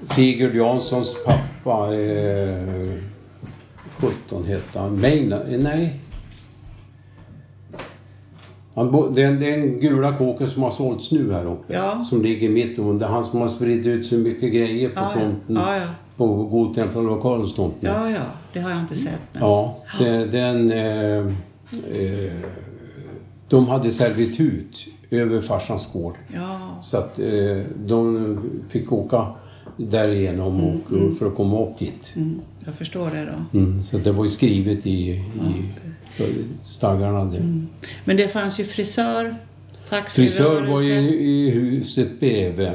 Sigurd 0.04 0.54
Janssons 0.54 1.16
pappa, 1.24 1.94
eh, 1.94 2.94
17 3.96 4.44
hette 4.44 4.78
han. 4.78 5.00
Meina, 5.00 5.36
eh, 5.36 5.58
nej. 5.58 6.00
Han 8.74 8.90
bo, 8.90 9.08
den, 9.08 9.40
den 9.40 9.80
gula 9.80 10.16
kåken 10.16 10.46
som 10.46 10.62
har 10.62 10.70
sålts 10.70 11.12
nu 11.12 11.32
här 11.32 11.46
uppe. 11.46 11.74
Ja. 11.74 12.04
Som 12.04 12.22
ligger 12.22 12.48
mitt 12.48 12.78
under. 12.78 13.06
Han 13.06 13.24
som 13.24 13.40
har 13.40 13.48
spridit 13.48 13.86
ut 13.86 14.06
så 14.06 14.14
mycket 14.14 14.52
grejer 14.52 14.88
på 14.88 15.00
ja. 15.00 15.08
tomten. 15.08 15.56
Ja, 15.56 15.76
ja. 15.76 15.86
På 16.20 16.26
God 16.26 16.74
Templarlokalens 16.74 17.54
tomt 17.54 17.74
nu. 17.80 17.88
Ja, 17.88 18.10
ja, 18.10 18.20
det 18.52 18.60
har 18.60 18.70
jag 18.70 18.80
inte 18.80 18.94
sett. 18.94 19.20
Men... 19.32 19.42
Ja, 19.42 19.76
det, 19.98 20.26
den... 20.26 20.72
Eh, 20.72 21.26
eh, 21.96 22.32
de 23.48 23.68
hade 23.68 23.90
servitut 23.90 24.86
över 25.10 25.40
farsans 25.40 25.92
gård. 25.92 26.14
Ja, 26.34 26.78
Så 26.82 26.96
att 26.96 27.18
eh, 27.18 27.26
de 27.86 28.38
fick 28.68 28.92
åka 28.92 29.26
därigenom 29.76 30.64
och, 30.64 30.92
och 30.92 31.16
för 31.16 31.26
att 31.26 31.34
komma 31.34 31.62
upp 31.66 31.78
dit. 31.78 32.12
mm, 32.16 32.40
jag 32.64 32.74
förstår 32.74 33.10
det 33.10 33.24
då. 33.52 33.58
Mm, 33.58 33.82
så 33.82 33.98
det 33.98 34.12
var 34.12 34.24
ju 34.24 34.30
skrivet 34.30 34.86
i, 34.86 35.10
i 35.10 35.70
stadgarna. 36.62 37.24
Det. 37.24 37.64
Men 38.04 38.16
det 38.16 38.28
fanns 38.28 38.60
ju 38.60 38.64
frisör, 38.64 39.34
Frisör 40.08 40.66
var 40.66 40.80
ju 40.80 40.94
taxirörelse. 40.94 41.14
i 41.14 41.50
huset 41.50 42.20
bredvid 42.20 42.70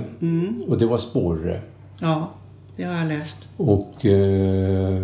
och 0.68 0.78
det 0.78 0.86
var 0.86 0.98
Sporre. 0.98 1.62
Ja, 2.00 2.30
det 2.76 2.84
har 2.84 2.94
jag 2.94 3.08
läst. 3.08 3.38
Och 3.58 4.06
eh, 4.06 5.02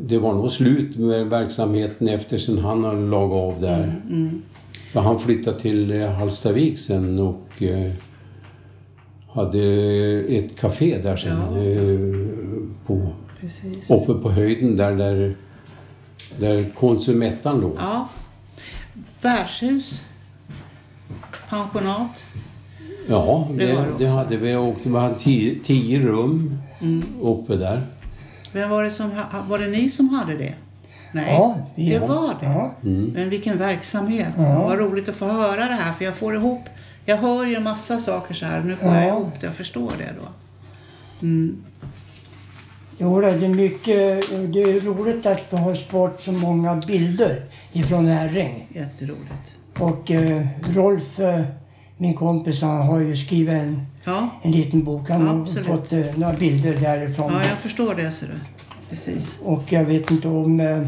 det 0.00 0.18
var 0.18 0.34
nog 0.34 0.50
slut 0.50 0.96
med 0.96 1.26
verksamheten 1.26 2.08
efter 2.08 2.38
sen 2.38 2.58
han 2.58 2.84
hade 2.84 3.00
lagat 3.00 3.54
av 3.54 3.60
där. 3.60 4.00
För 4.92 5.00
han 5.00 5.18
flyttade 5.20 5.60
till 5.60 5.90
eh, 6.02 6.10
Hallstavik 6.10 6.78
sen 6.78 7.18
och 7.18 7.62
eh, 7.62 7.92
hade 9.32 9.60
ett 10.28 10.56
café 10.58 10.98
där 11.02 11.16
sen. 11.16 11.32
Eh, 11.40 12.26
på, 12.86 13.08
Precis. 13.40 13.90
uppe 13.90 14.14
på 14.14 14.30
höjden 14.30 14.76
där, 14.76 14.96
där, 14.96 15.36
där 16.40 16.72
Konsumettan 16.74 17.60
låg. 17.60 17.72
Ja. 17.78 18.08
Värdshus. 19.22 20.00
Pensionat. 21.50 22.24
Ja, 23.08 23.48
Det 23.50 23.66
det, 23.66 23.74
var 23.74 23.82
det 23.82 24.04
det 24.04 24.06
hade 24.06 24.36
vi. 24.36 24.56
Och 24.56 24.76
vi 24.84 24.96
hade 24.98 25.18
tio, 25.18 25.58
tio 25.64 26.00
rum 26.00 26.56
uppe 27.20 27.56
där. 27.56 27.82
Vem 28.52 28.70
var 28.70 28.82
det 28.84 28.90
som 28.90 29.10
var 29.48 29.58
det 29.58 29.66
ni 29.68 29.90
som 29.90 30.08
hade 30.08 30.36
det? 30.36 30.54
Nej, 31.12 31.24
Ja, 31.28 31.56
det 31.76 31.98
var 31.98 32.34
det. 32.40 32.46
Ja. 32.46 32.74
Men 33.14 33.30
vilken 33.30 33.58
verksamhet. 33.58 34.28
Ja. 34.36 34.62
Vad 34.62 34.78
roligt 34.78 35.08
att 35.08 35.14
få 35.14 35.26
höra 35.26 35.64
det 35.68 35.74
här 35.74 35.92
för 35.92 36.04
jag 36.04 36.14
får 36.14 36.34
ihop 36.34 36.60
jag 37.06 37.16
hör 37.16 37.46
ju 37.46 37.54
en 37.54 37.62
massa 37.62 37.98
saker 37.98 38.34
så 38.34 38.46
här. 38.46 38.60
Nu 38.60 38.76
får 38.76 38.88
jag 38.88 39.02
Ja. 39.04 39.08
ihop 39.08 39.32
det. 39.40 39.46
Jag 39.46 39.54
förstår 39.54 39.92
det 39.98 40.14
då. 40.22 40.28
Mm. 41.26 41.64
Jo, 42.98 43.20
det 43.20 43.28
är 43.28 43.48
mycket. 43.48 44.30
Det 44.52 44.62
är 44.62 44.80
roligt 44.80 45.26
att 45.26 45.50
du 45.50 45.56
har 45.56 45.74
sparat 45.74 46.20
så 46.22 46.32
många 46.32 46.74
bilder 46.76 47.42
ifrån 47.72 48.06
Herräng. 48.06 48.66
Jätteroligt. 48.74 49.56
Och 49.78 50.10
eh, 50.10 50.46
Rolf, 50.74 51.20
eh, 51.20 51.40
min 51.96 52.14
kompis, 52.14 52.62
han 52.62 52.86
har 52.86 52.98
ju 53.00 53.16
skrivit 53.16 53.48
en, 53.54 53.86
Ja, 54.04 54.28
en 54.42 54.50
liten 54.52 54.84
bok. 54.84 55.10
Han 55.10 55.26
har 55.26 55.40
Absolut. 55.40 55.66
fått 55.66 55.92
eh, 55.92 56.04
några 56.16 56.32
bilder 56.32 56.74
därifrån. 56.80 57.32
ja 57.32 57.38
jag 57.48 57.58
förstår 57.58 57.94
det 57.94 58.12
ser 58.12 58.26
du. 58.26 58.32
Precis. 58.90 59.34
Och 59.44 59.72
jag 59.72 59.84
vet 59.84 60.10
inte 60.10 60.28
om, 60.28 60.60
eh, 60.60 60.82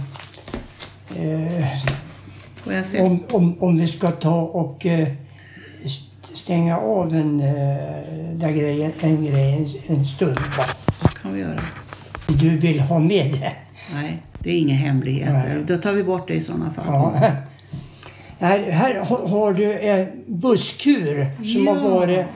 om, 3.00 3.20
om, 3.32 3.54
om 3.62 3.76
vi 3.78 3.86
ska 3.86 4.10
ta 4.10 4.40
och 4.40 4.86
eh, 4.86 5.08
st- 5.84 6.34
stänga 6.36 6.78
av 6.78 7.14
en, 7.14 7.40
eh, 7.40 7.46
där 8.34 8.50
grejen, 8.50 8.92
en 9.00 9.24
grej 9.26 9.82
en, 9.88 9.96
en 9.96 10.04
stund. 10.06 10.38
Va? 10.58 10.64
Det 11.02 11.18
kan 11.22 11.34
vi 11.34 11.40
göra. 11.40 11.60
Du 12.28 12.58
vill 12.58 12.80
ha 12.80 12.98
med 12.98 13.32
det? 13.32 13.52
Nej, 13.94 14.22
det 14.38 14.50
är 14.50 14.58
inga 14.58 14.74
hemligheter. 14.74 15.32
Nej. 15.54 15.64
Då 15.66 15.78
tar 15.78 15.92
vi 15.92 16.02
bort 16.04 16.28
det 16.28 16.34
i 16.34 16.40
sådana 16.40 16.72
fall. 16.72 16.84
Ja. 16.88 17.12
Här, 18.38 18.70
här 18.70 18.94
har- 18.94 19.54
du 19.54 19.72
en 19.72 20.08
busskur 20.26 21.26
som 21.54 21.64
Ja. 21.64 21.72
har 21.74 21.90
varit, 21.90 22.26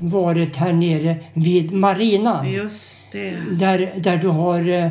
varit 0.00 0.56
här 0.56 0.72
nere 0.72 1.16
vid 1.34 1.72
marinan. 1.72 2.52
Just 2.52 2.96
det. 3.12 3.34
Där, 3.50 3.92
där 4.02 4.16
du 4.16 4.28
har... 4.28 4.68
eh, 4.68 4.84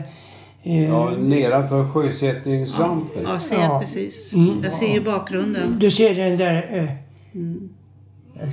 eh, 0.63 0.83
Ja, 0.89 1.11
nedanför 1.19 1.87
sjösättningsrampen. 1.87 3.21
Ja, 3.23 3.29
jag 3.33 3.41
ser 3.41 3.55
Ja. 3.59 3.79
precis. 3.85 4.33
Mm. 4.33 4.63
Jag 4.63 4.73
ser 4.73 4.93
ju 4.93 5.01
bakgrunden. 5.01 5.75
Du 5.79 5.91
ser 5.91 6.15
den 6.15 6.37
där... 6.37 6.69
Eh, 6.77 6.89
Mm. 7.33 7.69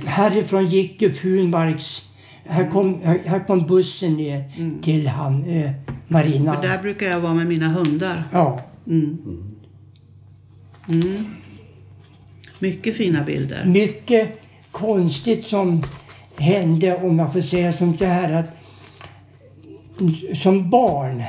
Härifrån 0.05 0.67
gick 0.67 1.01
ju 1.01 1.13
Funmarks 1.13 2.03
här, 2.45 2.69
kom, 2.71 3.01
här, 3.03 3.47
kom 3.47 3.65
bussen 3.65 4.13
ner 4.13 4.43
till 4.81 5.07
hamn, 5.07 5.43
eh, 5.49 5.71
marinan. 6.07 6.55
För 6.55 6.63
där 6.63 6.81
brukar 6.81 7.07
jag 7.09 7.19
vara 7.19 7.33
med 7.33 7.47
mina 7.47 7.67
hundar. 7.67 8.23
Ja. 8.31 8.61
Mm. 8.87 9.17
Mycket 12.59 12.97
fina 12.97 13.23
bilder. 13.23 13.65
Mycket 13.65 14.29
konstigt 14.71 15.47
som 15.47 15.83
hände, 16.37 16.95
om 16.95 17.19
jag 17.19 17.33
får 17.33 17.41
säga 17.41 17.73
som 17.73 17.97
så 17.97 18.05
här 18.05 18.33
att 18.33 18.45
som 20.35 20.69
barn, 20.69 21.23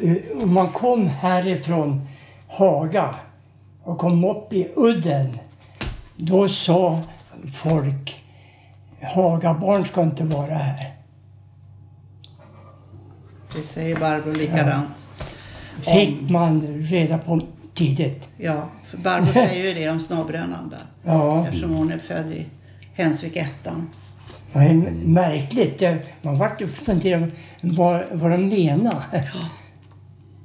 eh, 0.00 0.42
om 0.42 0.54
man 0.54 0.68
kom 0.68 1.06
härifrån 1.06 2.06
Haga 2.48 3.14
och 3.82 3.98
kom 3.98 4.24
upp 4.24 4.52
i 4.52 4.68
udden, 4.76 5.38
då 6.16 6.48
sa 6.48 7.00
folk 7.52 8.22
Hagabarn 9.00 9.84
ska 9.84 10.02
inte 10.02 10.24
vara 10.24 10.54
här. 10.54 10.94
Det 13.54 13.62
säger 13.62 13.96
Barbro 13.96 14.32
likadant. 14.32 14.88
Fick 15.80 16.30
man 16.30 16.60
reda 16.82 17.18
på 17.18 17.40
tidigt. 17.74 18.28
Ja, 18.36 18.68
för 18.90 18.96
Barbro 18.98 19.32
säger 19.32 19.68
ju 19.68 19.74
det 19.74 19.90
om 19.90 20.00
snåbrännan 20.00 20.68
där. 20.68 20.86
Ja, 21.04 21.46
Eftersom 21.46 21.70
hon 21.74 21.92
är 21.92 21.98
född 21.98 22.32
i 22.32 22.46
Hensvik 22.94 23.36
ettan. 23.36 23.90
det 24.52 24.58
är 24.58 24.74
märkligt. 25.04 25.82
Man 26.22 26.38
vart 26.38 26.60
ju 26.62 26.66
funderad 26.66 27.30
vad, 27.60 28.04
vad 28.12 28.30
de 28.30 28.48
menar. 28.48 29.02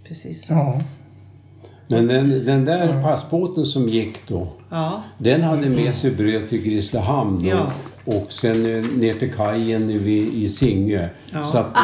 Precis. 0.07 0.45
Ja. 0.49 0.81
Men 1.87 2.07
den, 2.07 2.45
den 2.45 2.65
där 2.65 3.03
passbåten 3.03 3.65
som 3.65 3.89
gick 3.89 4.27
då, 4.27 4.47
Ja, 4.69 5.03
den 5.17 5.41
hade 5.43 5.69
med 5.69 5.95
sig 5.95 6.11
bröd 6.11 6.49
till 6.49 6.61
Grisslehamn 6.63 7.43
då, 7.43 7.49
Ja. 7.49 7.71
och 8.05 8.31
sen 8.31 8.51
eh, 8.75 8.85
ner 8.85 9.19
till 9.19 9.33
kajen 9.33 9.89
i, 9.89 10.31
i 10.35 10.49
Singö. 10.49 11.09
Ja. 11.33 11.43
Så 11.43 11.57
att, 11.57 11.75
eh, 11.75 11.83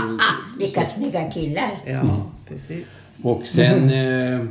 Vilka 0.59 0.81
snygga 0.97 1.31
killar. 1.31 1.71
ja 1.85 1.91
Mm. 1.99 2.15
precis. 2.47 2.87
och 3.23 3.41
sen... 3.47 3.89
Eh, 3.89 4.45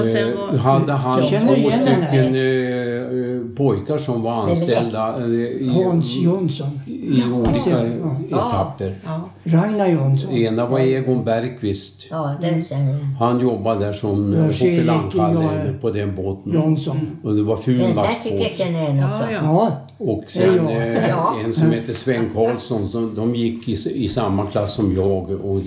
Och 0.00 0.06
sen 0.06 0.28
eh, 0.32 0.34
var- 0.52 0.58
hade 0.58 0.92
han 0.92 1.18
Jag 1.18 1.28
känner 1.28 1.56
två 1.56 1.68
den 1.70 1.72
stycken 1.72 2.34
eh, 2.34 3.36
eh, 3.36 3.56
pojkar 3.56 3.98
som 3.98 4.22
var 4.22 4.32
anställda 4.32 5.16
eh, 5.18 5.24
i, 5.30 5.82
Hans 5.84 6.16
Jonsson. 6.16 6.80
i 6.86 7.22
olika 7.32 7.86
Ja. 8.30 8.48
etapper. 8.48 8.98
Ja, 9.04 9.20
Ragnar 9.44 9.86
Jonsson. 9.88 10.32
Ena 10.32 10.66
var 10.66 10.78
Egon 10.80 11.24
Bergqvist. 11.24 12.06
Ja, 12.10 12.34
det 12.40 12.64
känner 12.68 12.92
jag. 12.92 12.98
Han 13.18 13.40
jobbade 13.40 13.84
där 13.84 13.92
som 13.92 14.32
ja. 14.32 15.72
på 15.80 15.90
den 15.90 16.14
båten. 16.16 16.52
Jonsson. 16.52 16.98
Och 17.22 17.34
det 17.34 17.42
var 17.42 17.54
Den 17.56 17.64
tycker 17.64 17.80
jag 17.80 17.88
fulmaxbåt. 17.94 18.52
känner 18.58 18.82
igen 18.82 18.96
ja, 18.96 19.06
också. 19.20 19.32
ja. 19.32 19.38
Ja. 19.42 19.76
Och 20.06 20.24
sen 20.28 20.56
Ja. 20.56 20.70
eh, 20.70 21.08
Ja. 21.08 21.34
en 21.44 21.52
som 21.52 21.70
heter 21.72 21.92
Sven 21.92 22.30
Karlsson, 22.34 22.88
som, 22.88 23.14
de 23.14 23.34
gick 23.34 23.68
i, 23.68 23.72
i 24.04 24.08
samma 24.08 24.46
klass 24.46 24.74
som 24.74 24.94
jag 24.96 25.30
och 25.30 25.60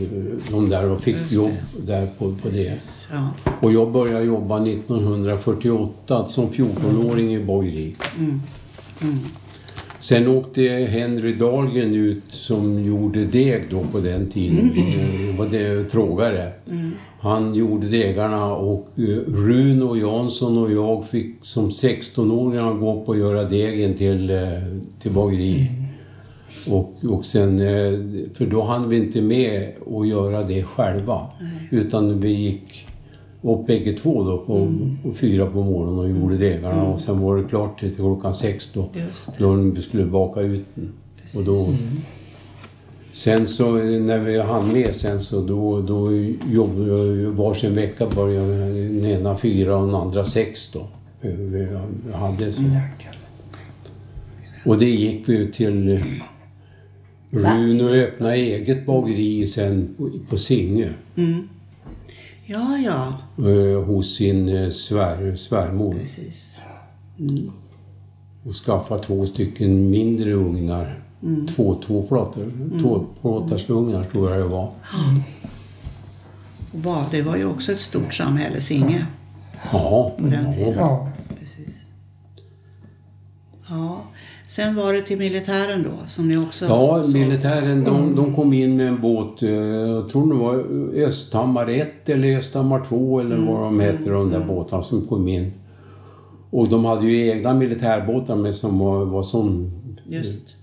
de 0.52 0.70
där 0.70 0.90
och 0.90 1.02
fick 1.02 1.32
jobb 1.32 1.52
där 1.86 2.08
på, 2.18 2.26
på 2.26 2.50
det. 2.50 2.74
Ja. 3.12 3.30
Och 3.62 3.72
jag 3.72 3.92
började 3.92 4.26
jobba 4.26 4.66
1948 4.66 6.26
som 6.28 6.50
14-åring 6.50 7.36
i 7.36 7.44
Borgvik. 7.44 7.98
Sen 10.00 10.28
åkte 10.28 10.62
Henry 10.62 11.34
Dahlgren 11.34 11.96
ut 11.96 12.24
som 12.28 12.84
gjorde 12.84 13.26
deg 13.26 13.64
då 13.70 13.84
på 13.92 14.00
den 14.00 14.30
tiden. 14.30 14.72
Eh, 14.78 15.38
var 15.38 15.50
det 15.50 15.84
trågare. 15.84 16.52
Han 17.20 17.56
gjorde 17.56 17.88
degarna 17.88 18.46
och 18.56 18.90
eh, 18.98 19.04
Rune 19.28 20.00
Jansson 20.00 20.58
och 20.58 20.72
jag 20.72 21.06
fick 21.06 21.36
som 21.42 21.70
16-åringar 21.70 22.74
gå 22.74 23.06
på 23.06 23.12
att 23.12 23.18
göra 23.18 23.44
degen 23.44 23.94
till, 23.94 24.30
eh, 24.30 24.40
till 25.00 25.12
bageri. 25.12 25.68
Och, 26.70 26.94
och 27.10 27.26
sen, 27.26 27.58
för 28.34 28.46
då 28.46 28.64
hann 28.64 28.90
vi 28.90 28.98
inte 28.98 29.22
med 29.22 29.72
att 29.98 30.08
göra 30.08 30.44
det 30.44 30.64
själva. 30.64 31.28
Utan 31.72 32.20
vi 32.20 32.30
gick 32.30 32.88
upp 33.54 33.68
bägge 33.68 33.94
två 33.94 34.24
då 34.24 34.38
på, 34.38 34.74
på 35.04 35.14
fyra 35.14 35.46
på 35.46 35.64
morgonen 35.64 36.00
och 36.00 36.10
gjorde 36.10 36.38
degarna. 36.38 36.84
Och 36.84 37.02
sen 37.02 37.20
var 37.22 37.38
det 37.38 37.44
klart 37.44 37.80
till 37.80 37.96
klockan 37.96 38.34
sex 38.34 38.72
då. 38.74 38.90
Då 39.38 39.54
vi 39.54 39.82
skulle 39.82 40.06
baka 40.06 40.42
ut 40.42 40.66
den. 40.76 40.94
Och 41.36 41.44
då... 41.44 41.68
Sen 43.12 43.48
så 43.48 43.72
när 43.74 44.20
vi 44.20 44.42
hann 44.42 44.74
med 44.74 44.96
sen 44.96 45.20
så 45.22 45.42
då, 45.42 45.82
då 45.82 46.12
jobbade 46.52 46.88
jag 46.88 47.32
varsin 47.32 47.76
vecka 47.76 48.08
började 48.16 48.74
den 48.84 49.06
ena 49.06 49.38
fyra 49.38 49.78
och 49.78 49.86
den 49.86 49.96
andra 49.96 50.24
sex 50.24 50.72
då. 50.72 50.88
Vi 51.22 51.68
hade 52.14 52.52
så. 52.52 52.62
Och 54.66 54.78
det 54.78 54.90
gick 54.90 55.30
vi 55.30 55.52
till 55.52 56.04
Rune 57.30 57.84
och 57.84 57.90
öppnade 57.90 58.36
eget 58.36 58.86
bageri 58.86 59.48
sen 59.48 59.96
på, 60.30 60.38
Singö. 60.38 60.90
Ja, 62.46 62.78
ja. 62.78 63.14
Eh, 63.38 63.84
hos 63.84 64.16
sin 64.16 64.50
eh, 64.50 64.70
svär, 64.70 65.36
svärmor. 65.36 65.94
Precis. 65.94 66.56
Och 68.44 68.54
skaffa 68.54 69.00
två 69.00 69.26
stycken 69.26 69.90
mindre 69.90 70.34
ugnar. 70.34 71.02
Två 71.56 71.76
tvåplatar, 71.76 72.52
tvåplatarsugnar 72.82 74.04
tror 74.04 74.32
jag 74.32 74.40
det 74.40 74.48
var. 74.48 74.72
Och 76.72 76.80
Bad, 76.80 77.06
det 77.12 77.22
var 77.22 77.36
ju 77.36 77.46
också 77.46 77.72
ett 77.72 77.80
stort 77.80 78.14
samhälle, 78.14 78.62
Singe. 78.62 79.06
Ja, 79.72 80.12
den 80.18 80.54
tiden. 80.54 80.74
Ja. 80.74 81.10
Precis. 81.40 81.86
Ja. 83.70 84.02
Sen 84.56 84.76
var 84.76 84.94
det 84.94 85.02
till 85.02 85.18
militären 85.18 85.84
då, 85.84 86.08
som 86.08 86.28
ni 86.28 86.38
också... 86.38 86.66
ja 86.66 87.04
militären 87.08 87.84
de, 87.84 88.16
de 88.16 88.36
kom 88.36 88.54
in 88.54 88.78
med 88.78 88.88
en 88.88 89.02
båt, 89.02 89.44
eh, 89.44 89.50
jag 89.50 90.10
tror 90.10 90.34
det 90.34 90.40
var 90.40 90.56
Östhammar 91.08 91.70
1 91.70 92.10
eller 92.10 92.38
Östhammar 92.38 92.86
2 92.86 93.20
eller 93.20 93.38
vad 93.38 93.62
de 93.62 93.80
hette 93.80 94.10
de 94.10 94.32
där 94.32 94.46
båtarna 94.46 94.84
som 94.84 95.08
kom 95.08 95.28
in. 95.28 95.54
Och 96.50 96.70
de 96.70 96.86
hade 96.86 97.06
ju 97.06 97.30
egna 97.30 97.54
militärbåtar 97.54 98.36
med 98.36 98.56
som 98.56 98.80
var, 98.80 99.06
var 99.06 99.24
som 99.24 99.72
Just. 100.06 100.55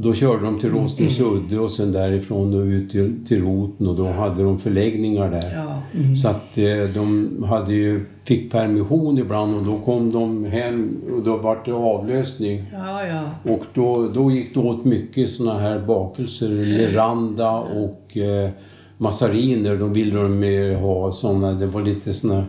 Då 0.00 0.14
körde 0.14 0.44
de 0.44 0.58
till 0.58 0.70
Rostenudde 0.70 1.58
och 1.58 1.70
sen 1.70 1.92
därifrån 1.92 2.54
och 2.54 2.64
ut 2.64 2.90
till, 2.90 3.26
till 3.28 3.42
Roten 3.42 3.86
och 3.86 3.96
då 3.96 4.06
hade 4.06 4.42
de 4.42 4.58
förläggningar 4.58 5.30
där. 5.30 5.54
Ja. 5.54 6.14
Så 6.14 6.28
att 6.28 6.58
eh, 6.58 6.94
de 6.94 7.28
hade 7.48 7.74
ju, 7.74 8.04
fick 8.24 8.52
permission 8.52 9.18
ibland 9.18 9.54
och 9.54 9.64
då 9.64 9.78
kom 9.78 10.12
de 10.12 10.44
hem 10.44 10.96
och 11.12 11.22
då 11.22 11.36
var 11.36 11.58
det 11.64 11.72
avlösning. 11.72 12.64
Ja, 12.72 13.06
ja. 13.06 13.52
Och 13.52 13.64
då, 13.74 14.08
då 14.08 14.30
gick 14.30 14.54
det 14.54 14.60
åt 14.60 14.84
mycket 14.84 15.30
såna 15.30 15.58
här 15.58 15.78
bakelser, 15.78 16.48
leranda 16.48 17.50
och 17.58 18.16
eh, 18.16 18.50
massariner. 18.98 19.76
Då 19.76 19.86
ville 19.86 20.22
de 20.22 20.74
ha 20.74 21.12
såna, 21.12 21.52
det 21.52 21.66
var 21.66 21.82
lite 21.82 22.12
såna 22.12 22.44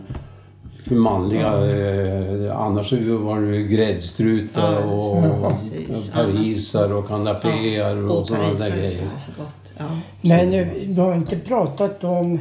för 0.90 0.96
manliga. 0.96 1.46
Eh, 1.46 2.56
annars 2.60 2.92
var 2.92 3.40
det 3.40 3.62
gräddstrutar 3.62 4.80
Ja, 4.80 4.84
och 4.84 5.52
precis. 5.52 6.10
parisar 6.10 6.92
och 6.92 7.08
kanapéer 7.08 7.96
och, 8.10 8.18
Och 8.18 8.26
sådana 8.26 8.54
där 8.54 8.70
grejer. 8.70 8.90
så. 9.26 9.42
Ja. 9.78 9.84
Men 10.22 10.54
eh, 10.54 10.66
vi 10.86 11.00
har 11.00 11.14
inte 11.14 11.36
pratat 11.38 12.04
om 12.04 12.38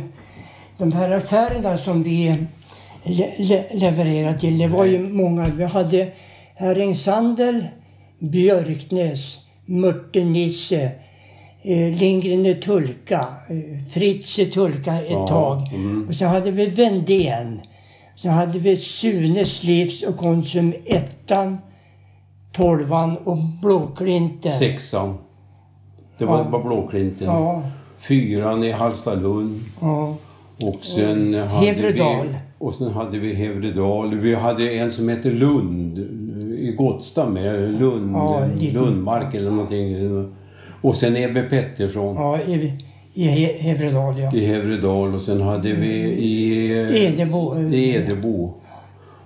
de 0.78 0.92
här 0.92 1.12
affärerna 1.12 1.78
som 1.78 2.04
vi 2.04 2.36
le 3.04 3.28
le 3.40 3.64
levererar 3.74 4.34
till. 4.34 4.58
Det 4.58 4.68
var 4.68 4.86
ju 4.86 5.10
många. 5.10 5.46
Vi 5.58 5.64
hade 5.64 6.08
Herringsandel, 6.56 7.66
Björknäs, 8.20 9.38
Mörtenisse, 9.66 10.92
eh, 11.64 12.00
Lindgren 12.00 12.46
i 12.46 12.56
Tulka, 12.56 13.28
eh, 13.50 13.86
Fritz 13.90 14.40
i 14.40 14.46
Tulka 14.46 14.94
ett 15.02 15.06
Ja, 15.10 15.28
tag. 15.28 15.74
mm. 15.74 16.08
Och 16.08 16.16
så 16.16 16.26
hade 16.26 16.52
vi 16.52 16.66
Vendén. 16.66 17.62
Så 18.22 18.30
hade 18.30 18.60
vi 18.60 18.76
Sunes 18.78 19.64
Livs 19.64 20.04
och 20.04 20.18
Konsum 20.18 20.74
ettan, 20.86 21.58
tolvan 22.54 23.18
och 23.18 23.38
Blåklinten. 23.62 24.52
Sexan. 24.52 25.18
Det 26.18 26.26
var, 26.26 26.38
Ja. 26.52 26.60
Blåklinten. 26.66 27.28
Ja, 27.28 27.64
Fyran 27.98 28.64
i 28.64 28.72
Hallstavlund. 28.72 29.60
ja. 29.82 30.16
Och 30.62 30.84
sen 30.86 31.34
hade 31.34 31.48
Hevredal. 31.66 32.28
vi... 32.28 32.36
Och 32.58 32.74
sen 32.74 32.92
hade 32.94 33.18
vi 33.20 33.34
Hevredal. 33.34 34.16
Vi 34.16 34.36
hade 34.36 34.72
en 34.72 34.92
som 34.92 35.10
hette 35.10 35.30
Lund 35.30 35.98
i 36.60 36.76
Gottstad 36.78 37.30
med. 37.30 37.80
Lund, 37.80 38.16
Ja. 38.16 38.46
Lundmark 38.72 39.34
eller 39.36 39.52
någonting. 39.52 39.96
Och 40.82 40.96
sen 40.96 41.16
Ebbe 41.16 41.42
Pettersson 41.44 42.16
Ja, 42.16 42.40
i, 42.42 42.86
i 43.14 43.28
He- 43.28 43.58
Hevredal 43.60 44.20
ja. 44.20 44.34
i 44.34 44.46
Hevredal. 44.46 45.14
Och 45.14 45.22
sen 45.22 45.42
hade 45.42 45.74
vi 45.74 45.94
i... 46.04 47.06
Edebo. 47.06 47.56
eh, 47.56 47.74
I 47.74 47.96
Edebo. 47.96 48.54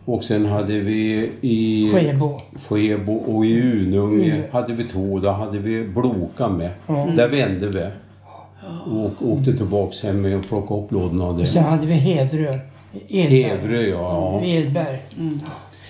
Och 0.06 0.24
sen 0.24 0.46
hade 0.46 0.80
vi 0.80 1.30
i... 1.42 1.90
Skebo. 1.94 2.42
Skebo 2.70 3.14
och 3.14 3.46
i 3.46 3.62
Ununge 3.62 4.44
hade 4.52 4.74
vi 4.74 4.84
två. 4.84 5.20
Där 5.20 5.32
hade 5.32 5.60
vi 5.60 5.84
Bloka 5.88 6.48
med. 6.50 6.72
Där 7.16 7.28
vände 7.28 7.68
vi. 7.68 7.86
Och 8.92 9.28
åkte 9.32 9.58
tillbaks 9.58 10.04
hem 10.04 10.22
med 10.22 10.38
och 10.38 10.48
plockade 10.48 10.82
upp 10.82 10.92
lådorna 10.92 11.26
av 11.26 11.36
det. 11.36 11.42
Och 11.42 11.48
sen 11.48 11.64
hade 11.64 11.86
vi 11.86 11.94
Hedrö. 11.94 12.60
Edberg. 13.08 13.42
Hevrö, 13.44 13.82
ja. 13.82 14.42
Edberg. 14.44 14.98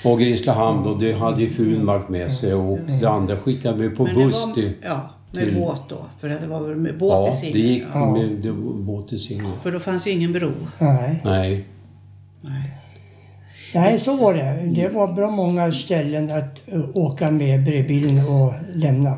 Och 0.03 0.19
Grisslehamn 0.19 0.87
och 0.87 0.99
det 0.99 1.13
hade 1.13 1.41
ju 1.41 1.49
Funmark 1.49 2.09
med 2.09 2.31
sig 2.31 2.53
och 2.53 2.79
det 3.01 3.09
andra 3.09 3.37
skickade 3.37 3.77
vi 3.77 3.89
på 3.95 4.03
buss 4.15 4.53
till... 4.53 4.71
Ja, 4.81 5.09
med 5.33 5.43
till- 5.43 5.55
båt 5.55 5.79
då. 5.89 6.05
För 6.21 6.29
det 6.29 6.47
var 6.47 6.59
väl 6.67 6.75
med 6.77 6.97
båt 6.97 7.27
Ja, 7.27 7.35
till 7.41 7.53
det 7.53 7.59
gick 7.59 7.83
Singö. 7.93 8.05
med 8.11 8.29
det 8.41 8.51
var 8.51 8.73
båt 8.73 9.07
till 9.07 9.19
Singö. 9.19 9.49
För 9.63 9.71
då 9.71 9.79
fanns 9.79 10.07
ju 10.07 10.11
ingen 10.11 10.33
bro. 10.33 10.51
Nej. 10.79 11.21
Nej. 11.25 11.65
Nej. 12.41 12.77
Nej, 13.75 13.99
så 13.99 14.15
var 14.17 14.33
det. 14.33 14.71
Det 14.75 14.89
var 14.89 15.13
bra 15.13 15.29
många 15.31 15.71
ställen 15.71 16.31
att 16.31 16.73
eh, 16.73 16.81
åka 16.93 17.31
med 17.31 17.63
brevbilen 17.63 18.17
och 18.17 18.53
lämna. 18.75 19.11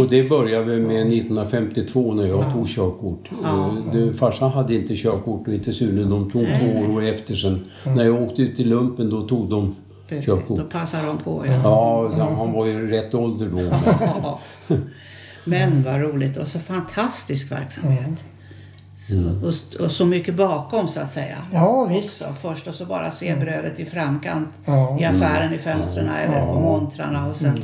Och 0.00 0.08
det 0.10 0.28
började 0.28 0.64
vi 0.64 0.80
med 0.80 1.06
1952 1.06 2.14
när 2.14 2.26
jag 2.26 2.52
tog 2.52 2.66
körkort. 2.68 3.30
Ja. 3.42 3.66
Och 3.90 3.96
Det, 3.96 4.12
farsan 4.12 4.50
hade 4.50 4.74
inte 4.74 4.94
körkort 4.96 5.48
och 5.48 5.54
inte 5.54 5.72
Sune. 5.72 6.02
De 6.02 6.30
tog 6.30 6.46
två 6.60 6.94
år 6.94 7.04
efter 7.04 7.34
sen. 7.34 7.64
När 7.84 8.04
jag 8.04 8.22
åkte 8.22 8.42
ut 8.42 8.60
i 8.60 8.64
lumpen 8.64 9.10
då 9.10 9.22
tog 9.22 9.50
de 9.50 9.74
Precis, 10.08 10.26
körkort. 10.26 10.58
då 10.58 10.64
passar 10.64 11.06
de 11.06 11.18
på. 11.18 11.42
Ja. 11.46 11.60
Ja, 12.18 12.34
han 12.36 12.52
var 12.52 12.66
ju 12.66 12.90
rätt 12.90 13.14
ålder 13.14 13.48
då. 13.48 13.58
men- 15.46 15.60
Ja. 15.60 15.66
Men 15.68 15.82
vad 15.82 16.00
roligt 16.00 16.36
och 16.36 16.46
så 16.48 16.58
fantastisk 16.58 17.52
verksamhet. 17.52 18.18
Så, 19.08 19.46
och, 19.46 19.84
och 19.84 19.90
så 19.90 20.06
mycket 20.06 20.34
bakom 20.36 20.88
så 20.88 21.00
att 21.00 21.12
säga. 21.12 21.36
Ja, 21.52 21.84
visst. 21.90 22.16
Så 22.18 22.24
först 22.42 22.66
och 22.66 22.74
så 22.74 22.84
bara 22.86 23.10
se 23.10 23.34
brödet 23.34 23.80
i 23.80 23.84
framkant 23.84 24.48
Ja. 24.64 24.98
i 25.00 25.04
affären 25.04 25.52
i 25.54 25.58
fönstren 25.58 26.08
eller 26.08 26.46
på 26.46 26.60
montrarna 26.60 27.28
och 27.28 27.36
sen 27.36 27.62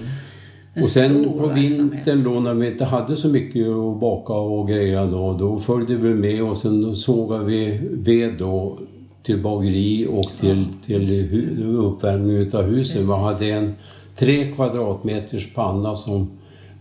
en 0.74 0.82
Och 0.82 0.88
sen 0.88 1.24
på 1.38 1.46
vintern 1.46 2.24
då 2.24 2.30
när 2.40 2.54
vi 2.54 2.66
inte 2.72 2.84
hade 2.84 3.16
så 3.16 3.28
mycket 3.28 3.66
att 3.68 4.00
baka 4.00 4.32
och 4.32 4.68
greja 4.68 5.06
då, 5.06 5.32
då 5.32 5.60
följde 5.60 5.94
vi 5.96 6.14
med 6.14 6.42
och 6.42 6.56
sen 6.56 6.96
sågade 6.96 7.44
vi 7.44 7.80
ved 7.92 8.34
då 8.38 8.78
till 9.22 9.42
bageri 9.42 10.06
och 10.10 10.30
till, 10.40 10.66
till 10.86 11.76
uppvärmning 11.78 12.36
utav 12.36 12.62
husen. 12.64 13.06
Vi 13.06 13.12
hade 13.12 13.46
en 13.50 13.74
tre 14.16 14.52
kvadratmeters 14.52 15.54
panna 15.54 15.94
som 15.94 16.30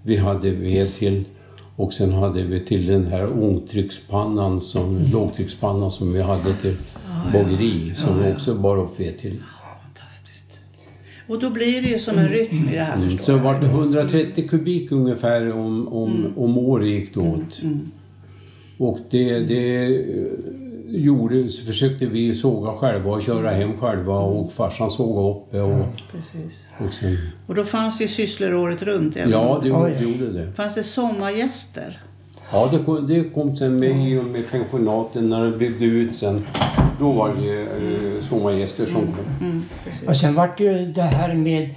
vi 0.03 0.17
hade 0.17 0.51
ved 0.51 0.93
till 0.93 1.23
och 1.75 1.93
sen 1.93 2.13
hade 2.13 2.43
vi 2.43 2.59
till 2.65 2.85
den 2.85 3.05
här 3.05 3.43
ångtryckspannan, 3.43 4.59
som, 4.61 4.99
lågtryckspannan 5.13 5.91
som 5.91 6.13
vi 6.13 6.21
hade 6.21 6.53
till 6.53 6.75
bageri 7.33 7.91
som 7.95 8.23
vi 8.23 8.33
också 8.33 8.55
bar 8.55 8.77
upp 8.77 8.99
ved 8.99 9.17
till. 9.17 9.37
Fantastiskt. 9.83 10.59
Och 11.27 11.39
då 11.39 11.49
blir 11.49 11.81
det 11.81 11.87
ju 11.87 11.99
som 11.99 12.17
en 12.17 12.27
rytm 12.27 12.69
i 12.69 12.75
det 12.75 12.81
här 12.81 12.97
Mm, 12.97 13.17
Så 13.17 13.37
var 13.37 13.59
det 13.59 13.65
130 13.65 14.47
kubik 14.47 14.91
ungefär 14.91 15.51
om, 15.51 15.87
om, 15.87 16.33
om 16.35 16.57
året 16.57 16.87
gick 16.87 17.13
det 17.13 17.19
åt. 17.19 17.61
Och 18.77 18.99
det, 19.09 19.39
det 19.39 19.87
gjorde, 20.97 21.49
så 21.49 21.65
försökte 21.65 22.05
vi 22.05 22.33
såga 22.33 22.71
själva 22.71 23.11
och 23.11 23.21
köra 23.21 23.51
hem 23.51 23.77
själva 23.77 24.19
och 24.19 24.51
farsan 24.53 24.89
sågade 24.89 25.29
upp. 25.29 25.53
Och, 25.53 26.01
Precis. 26.11 26.67
och 26.87 26.93
sen, 26.93 27.17
Och 27.47 27.55
då 27.55 27.63
fanns 27.63 27.97
det 27.97 28.03
ju 28.03 28.07
sysslor 28.09 28.53
året 28.53 28.81
runt. 28.81 29.17
även 29.17 29.29
ja, 29.31 29.59
det 29.63 29.71
Oj. 29.71 29.95
det 29.99 30.03
gjorde 30.05 30.31
det. 30.33 30.51
Fanns 30.53 30.75
det 30.75 30.83
sommargäster? 30.83 32.01
Ja, 32.51 32.69
det 32.71 32.77
kom, 32.79 33.07
det 33.07 33.23
kom 33.33 33.57
sen 33.57 33.79
med 33.79 34.09
i 34.09 34.17
och 34.19 34.25
med 34.25 34.51
pensionaten 34.51 35.29
när 35.29 35.43
de 35.51 35.57
byggde 35.57 35.85
ut 35.85 36.15
sen. 36.15 36.45
Då 36.99 37.11
var 37.11 37.35
det 37.35 37.61
eh, 37.61 38.21
sommargäster 38.21 38.85
som 38.85 38.95
kom. 39.01 39.25
Mm, 39.49 39.63
precis. 39.85 40.09
Och 40.09 40.15
sen 40.17 40.35
vart 40.35 40.57
det 40.57 40.63
ju 40.63 40.85
det 40.91 41.01
här 41.01 41.33
med 41.35 41.69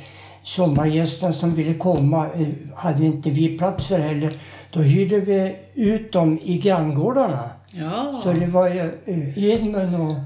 sommargästerna 0.42 1.32
som 1.32 1.54
ville 1.54 1.74
komma. 1.74 2.26
eh, 2.26 2.46
Hade 2.76 3.04
inte 3.04 3.30
vi 3.30 3.58
plats 3.58 3.86
för 3.86 3.98
heller. 3.98 4.38
Då 4.72 4.80
hyrde 4.80 5.20
vi 5.20 5.56
ut 5.74 6.12
dem 6.12 6.38
i 6.42 6.58
granngårdarna. 6.58 7.50
Ja, 7.76 8.20
Så 8.22 8.32
det 8.32 8.46
var 8.46 8.68
ju 8.68 8.80
eh, 9.06 9.44
Edmund 9.44 9.94
och, 9.94 10.16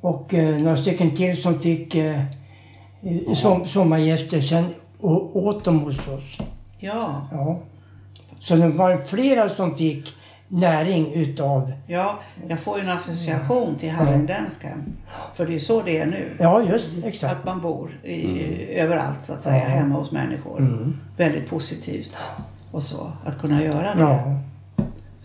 och 0.00 0.34
eh, 0.34 0.58
några 0.58 0.76
stycken 0.76 1.16
till 1.16 1.42
som 1.42 1.60
fick 1.60 1.94
eh, 1.94 2.20
eh, 3.02 3.34
som, 3.34 3.64
sommargäster. 3.68 4.40
Sen 4.40 4.64
å, 5.00 5.30
åt 5.34 5.64
de 5.64 5.80
hos 5.80 6.08
oss. 6.08 6.38
ja, 6.78 7.28
Ja. 7.32 7.58
Så 8.40 8.56
det 8.56 8.68
var 8.68 9.04
flera 9.04 9.48
som 9.48 9.76
fick 9.76 10.14
näring 10.48 11.12
utav... 11.14 11.72
ja. 11.86 12.18
Jag 12.48 12.60
får 12.60 12.78
ju 12.78 12.84
en 12.84 12.90
association 12.90 13.76
till 13.78 13.90
Harlingdenskan. 13.90 14.92
För 15.34 15.46
det 15.46 15.54
är 15.54 15.58
så 15.58 15.82
det 15.82 15.98
är 15.98 16.06
nu. 16.06 16.36
Ja, 16.38 16.62
just 16.62 16.88
exakt. 17.04 17.36
Att 17.36 17.44
man 17.44 17.60
bor 17.60 18.00
i, 18.04 18.74
överallt 18.74 19.24
så 19.24 19.32
att 19.32 19.44
säga, 19.44 19.64
hemma 19.64 19.94
hos 19.94 20.10
människor. 20.12 20.92
Väldigt 21.16 21.50
positivt. 21.50 22.16
Och 22.70 22.82
så, 22.82 23.12
att 23.24 23.38
kunna 23.40 23.62
göra 23.62 23.94
det. 23.94 24.00
Ja, 24.00 24.40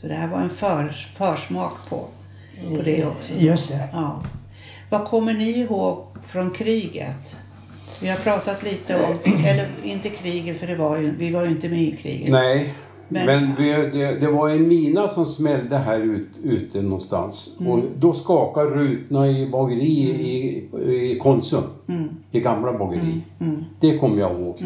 Så 0.05 0.09
det 0.09 0.15
här 0.15 0.27
var 0.27 0.39
en 0.41 0.49
för, 0.49 0.89
försmak 1.17 1.73
på, 1.89 1.95
på 1.95 2.81
det 2.85 3.05
också. 3.05 3.33
just 3.39 3.67
det. 3.67 3.89
Ja. 3.93 4.21
Vad 4.89 5.05
kommer 5.05 5.33
ni 5.33 5.49
ihåg 5.59 5.97
från 6.27 6.49
kriget? 6.51 7.35
Vi 8.01 8.07
har 8.09 8.17
pratat 8.17 8.63
lite 8.63 8.95
om, 8.95 9.45
eller 9.45 9.67
inte 9.83 10.09
kriget 10.09 10.59
för 10.59 10.67
det 10.67 10.75
var 10.75 10.97
ju, 10.97 11.13
vi 11.17 11.31
var 11.31 11.43
ju 11.43 11.49
inte 11.51 11.69
med 11.69 11.81
i 11.81 11.97
kriget. 11.97 12.29
Nej, 12.29 12.73
Men- 13.07 13.25
men, 13.25 13.55
vi, 13.57 13.71
det, 13.71 14.19
det 14.19 14.27
var 14.31 14.49
en 14.49 14.67
mina 14.67 15.07
som 15.07 15.25
smällde 15.25 15.77
här 15.77 15.99
ut, 15.99 16.29
ute 16.43 16.81
någonstans. 16.81 17.49
Och 17.67 17.79
då 17.99 18.13
skakade 18.13 18.69
rutorna 18.69 19.27
i 19.27 19.49
bageri 19.49 20.01
i, 20.09 20.67
i 21.13 21.19
Konsum. 21.19 21.63
I 22.31 22.39
gamla 22.39 22.73
bageri. 22.77 23.21
Det 23.79 23.97
kommer 23.97 24.19
jag 24.19 24.31
ihåg. 24.31 24.57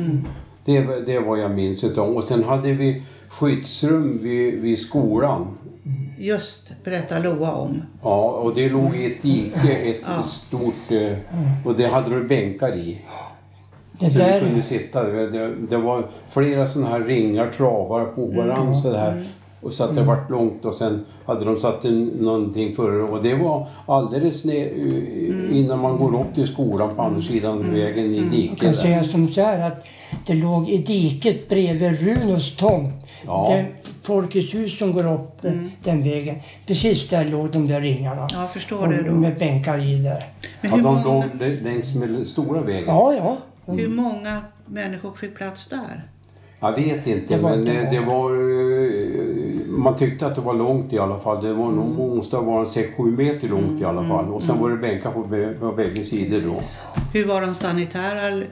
Det, 0.66 0.82
var- 0.82 1.06
det 1.06 1.20
var 1.20 1.38
jag 1.38 1.52
minns 1.52 1.84
utav. 1.84 2.16
Och 2.18 2.24
sen 2.24 2.44
hade 2.44 2.74
vi 2.74 3.04
skyddsrum 3.30 4.20
vid, 4.24 4.54
vid 4.62 4.80
skolan. 4.80 5.48
Just 6.18 6.72
berätta 6.84 7.20
Loa 7.20 7.52
om. 7.52 7.82
Ja, 8.04 8.30
och 8.32 8.56
det 8.56 8.70
låg 8.70 8.96
i 8.96 9.06
ett 9.06 9.22
dike, 9.22 9.72
ett 9.76 10.02
Ja. 10.16 10.24
stort... 10.24 10.92
eh, 10.92 11.18
Och 11.66 11.76
det 11.76 11.88
hade 11.88 12.10
de 12.20 12.28
bänkar 12.28 12.76
i. 12.76 13.02
Det 14.00 14.10
Så 14.10 14.18
vi 14.18 14.24
där, 14.24 14.40
kunde 14.40 14.62
sitta. 14.62 15.04
Det, 15.04 15.30
det, 15.30 15.56
det 15.70 15.78
var 15.78 16.08
flera 16.30 16.68
sådana 16.68 16.92
här 16.92 17.00
ringar, 17.00 17.50
travar 17.52 18.06
på 18.06 18.26
varandra 18.26 18.74
så 18.74 18.98
här. 18.98 19.28
Och 19.62 19.74
så 19.74 19.84
att 19.84 19.96
det 19.96 20.04
vart 20.04 20.30
långt 20.30 20.66
och 20.66 20.74
sen 20.74 21.06
hade 21.26 21.46
de 21.46 21.58
satt 21.58 21.86
en, 21.86 22.06
någonting 22.06 22.76
för 22.76 23.02
och 23.12 23.24
det 23.24 23.36
var 23.36 23.68
alldeles 23.86 24.46
ner, 24.46 24.68
innan 25.52 25.80
man 25.80 25.98
går 25.98 26.22
upp 26.22 26.36
till 26.36 26.48
skolan 26.48 26.96
på 26.96 27.02
andra 27.02 27.22
sidan 27.22 27.74
vägen 27.74 28.06
i 28.06 28.16
jag 28.18 28.30
kan 28.30 28.30
diket. 28.32 28.76
Säga 28.80 29.04
som 29.04 29.28
så 29.28 29.42
här 29.42 29.68
att 29.68 29.86
det 30.28 30.34
låg 30.34 30.70
i 30.70 30.78
diket 30.78 31.50
bredvid 31.50 32.00
Runos 32.02 32.56
tomt. 32.56 32.94
Ja. 33.26 33.48
Det 33.50 33.66
Folkets 34.04 34.54
hus 34.54 34.78
som 34.78 34.94
går 34.94 35.14
upp 35.14 35.46
eh, 35.46 35.52
den 35.84 36.04
vägen. 36.04 36.36
Precis 36.68 37.10
där 37.10 37.26
låg 37.26 37.52
de 37.52 37.68
där 37.68 37.82
ringarna. 37.82 38.28
Ja, 38.34 38.48
förstår 38.54 38.78
Och 38.78 38.90
det 38.90 39.04
då. 39.04 39.12
Med 39.12 39.38
bänkar 39.38 39.78
i 39.80 39.96
där. 39.96 40.28
Men 40.62 40.72
Ja, 40.72 40.78
de 40.78 40.84
många, 40.84 41.04
låg 41.04 41.24
lä- 41.40 41.60
längs 41.64 41.96
med 41.96 42.10
den 42.10 42.26
stora 42.26 42.62
vägen. 42.62 42.84
Ja, 42.88 43.14
ja. 43.14 43.38
hur 43.74 43.88
många 43.88 44.42
människor 44.66 45.12
fick 45.12 45.36
plats 45.36 45.68
där? 45.70 46.04
Jag 46.60 46.72
vet 46.72 47.08
inte, 47.08 47.36
Det 47.36 47.42
men 47.44 47.66
det, 47.66 47.88
det 47.92 48.00
var... 48.00 48.30
Man 49.80 49.96
tyckte 49.96 50.28
att 50.28 50.36
det 50.36 50.42
var 50.42 50.54
långt 50.54 50.94
i 50.94 51.00
alla 51.00 51.20
fall. 51.20 51.44
Det 51.44 51.54
var 51.54 51.72
nog, 51.72 52.16
måste 52.16 52.36
ha 52.36 52.44
varit 52.44 52.68
6-7 52.68 53.18
meter 53.18 53.48
långt 53.48 53.82
i 53.82 53.86
alla 53.86 54.04
fall. 54.04 54.30
Och 54.30 54.44
sen 54.44 54.60
var 54.60 54.70
det 54.70 54.78
bänkar 54.78 55.12
på, 55.12 55.24
på 55.60 55.72
bägge 55.76 56.04
sidor 56.04 56.40
då. 56.46 56.62
Hur 57.14 57.26
var 57.28 57.42
de 57.42 57.56
sanitära? 57.56 58.44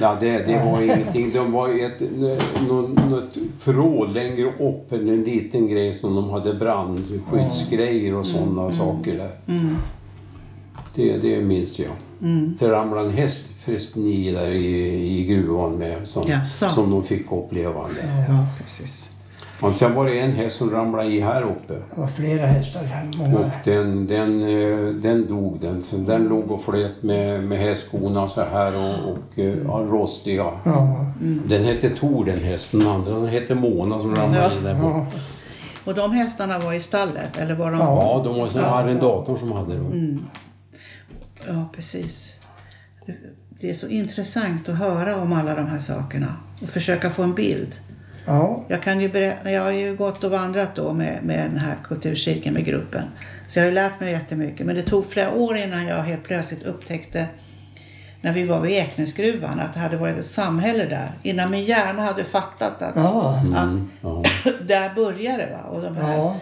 Ja, 0.00 0.16
det, 0.20 0.30
det 0.30 0.64
var 0.64 0.82
ingenting. 0.84 1.30
De 1.32 1.52
var 1.52 1.68
ett 1.68 2.00
något, 2.68 3.10
något 3.10 3.36
förråd 3.58 4.14
längre 4.14 4.46
upp, 4.46 4.92
en 4.92 5.24
liten 5.24 5.66
grej 5.66 5.92
som 5.92 6.14
de 6.14 6.30
hade 6.30 6.54
brandskyddsgrejer 6.54 8.14
och 8.14 8.26
sådana 8.26 8.70
saker 8.70 9.16
där. 9.16 9.30
Mm. 9.54 9.76
Det, 10.94 11.16
det 11.18 11.40
minns 11.40 11.78
jag. 11.78 11.92
Mm. 12.22 12.56
Det 12.60 12.70
ramlade 12.70 13.08
en 13.08 13.14
häst 13.14 13.40
förresten 13.58 14.06
i 14.06 14.32
där 14.32 14.50
i, 14.50 15.18
i 15.18 15.24
gruvan 15.24 15.72
med 15.72 16.08
som, 16.08 16.28
Jaså. 16.28 16.68
som 16.68 16.90
de 16.90 17.04
fick 17.04 17.32
uppleva. 17.32 17.80
Ja, 18.28 18.46
precis. 18.58 19.04
Och 19.62 19.76
sen 19.76 19.94
var 19.94 20.06
det 20.06 20.20
en 20.20 20.32
häst 20.32 20.56
som 20.56 20.70
ramlade 20.70 21.08
i 21.08 21.20
här 21.20 21.42
uppe. 21.42 21.74
Det 21.74 22.00
var 22.00 22.06
flera 22.06 22.46
hästar. 22.46 22.84
här, 22.84 23.10
Många. 23.16 23.38
Och 23.38 23.44
den, 23.64 24.06
den, 24.06 24.42
eh, 24.42 24.94
den 24.94 25.26
dog 25.26 25.60
den. 25.60 25.82
Så 25.82 25.96
den 25.96 26.24
låg 26.24 26.50
och 26.50 26.62
flöt 26.62 27.02
med, 27.02 27.44
med 27.44 27.58
hästskorna 27.58 28.28
så 28.28 28.44
här 28.44 28.74
och, 28.74 29.12
och 29.12 29.38
eh, 29.38 29.58
ja, 29.64 29.86
rostiga. 29.90 30.46
Ja, 30.64 31.06
Den 31.46 31.64
hette 31.64 31.90
Tor 31.90 32.24
den 32.24 32.38
hästen, 32.38 32.80
den 32.80 32.88
andra 32.88 33.26
hette 33.26 33.54
Mona 33.54 34.00
som 34.00 34.16
ramlade 34.16 34.54
in 34.56 34.64
där 34.64 34.74
ja. 34.74 35.06
Och 35.84 35.94
de 35.94 36.12
hästarna 36.12 36.58
var 36.58 36.72
i 36.72 36.80
stallet? 36.80 37.38
Eller 37.38 37.54
var 37.54 37.70
de... 37.70 37.80
Ja. 37.80 38.02
Ja, 38.02 38.22
de 38.24 38.40
var 38.40 38.48
sån 38.48 38.64
arrendator 38.64 39.36
som 39.36 39.52
hade 39.52 39.76
dem. 39.76 40.20
Ja, 41.46 41.68
precis. 41.74 42.32
Det 43.60 43.70
är 43.70 43.74
så 43.74 43.88
intressant 43.88 44.68
att 44.68 44.78
höra 44.78 45.16
om 45.16 45.32
alla 45.32 45.54
de 45.54 45.66
här 45.66 45.78
sakerna 45.78 46.36
och 46.62 46.68
försöka 46.68 47.10
få 47.10 47.22
en 47.22 47.34
bild. 47.34 47.74
Ja. 48.34 48.64
Jag, 48.68 48.82
kan 48.82 49.00
ju 49.00 49.08
berätta, 49.08 49.50
jag 49.50 49.62
har 49.62 49.70
ju 49.70 49.96
gått 49.96 50.24
och 50.24 50.30
vandrat 50.30 50.74
då 50.74 50.92
med, 50.92 51.18
med 51.22 51.50
den 51.50 51.58
här 51.58 51.74
kulturcirkeln 51.84 52.54
med 52.54 52.64
gruppen. 52.64 53.02
Så 53.48 53.58
jag 53.58 53.64
har 53.64 53.68
ju 53.68 53.74
lärt 53.74 54.00
mig 54.00 54.10
jättemycket. 54.12 54.66
Men 54.66 54.76
det 54.76 54.82
tog 54.82 55.06
flera 55.10 55.32
år 55.34 55.56
innan 55.56 55.86
jag 55.86 56.02
helt 56.02 56.24
plötsligt 56.24 56.62
upptäckte 56.62 57.26
när 58.20 58.32
vi 58.32 58.44
var 58.46 58.60
vid 58.60 58.72
Eknäsgruvan 58.72 59.60
att 59.60 59.74
det 59.74 59.80
hade 59.80 59.96
varit 59.96 60.16
ett 60.18 60.26
samhälle 60.26 60.84
där. 60.84 61.10
Innan 61.22 61.50
min 61.50 61.64
hjärna 61.64 62.02
hade 62.02 62.24
fattat 62.24 62.82
att, 62.82 62.96
Ja. 62.96 63.42
att 63.54 63.78
Ja. 64.02 64.22
där 64.66 64.94
börjar 64.94 65.38
det. 65.38 65.58
Och 65.70 65.82
de 65.82 65.96
här 65.96 66.16
Ja. 66.16 66.36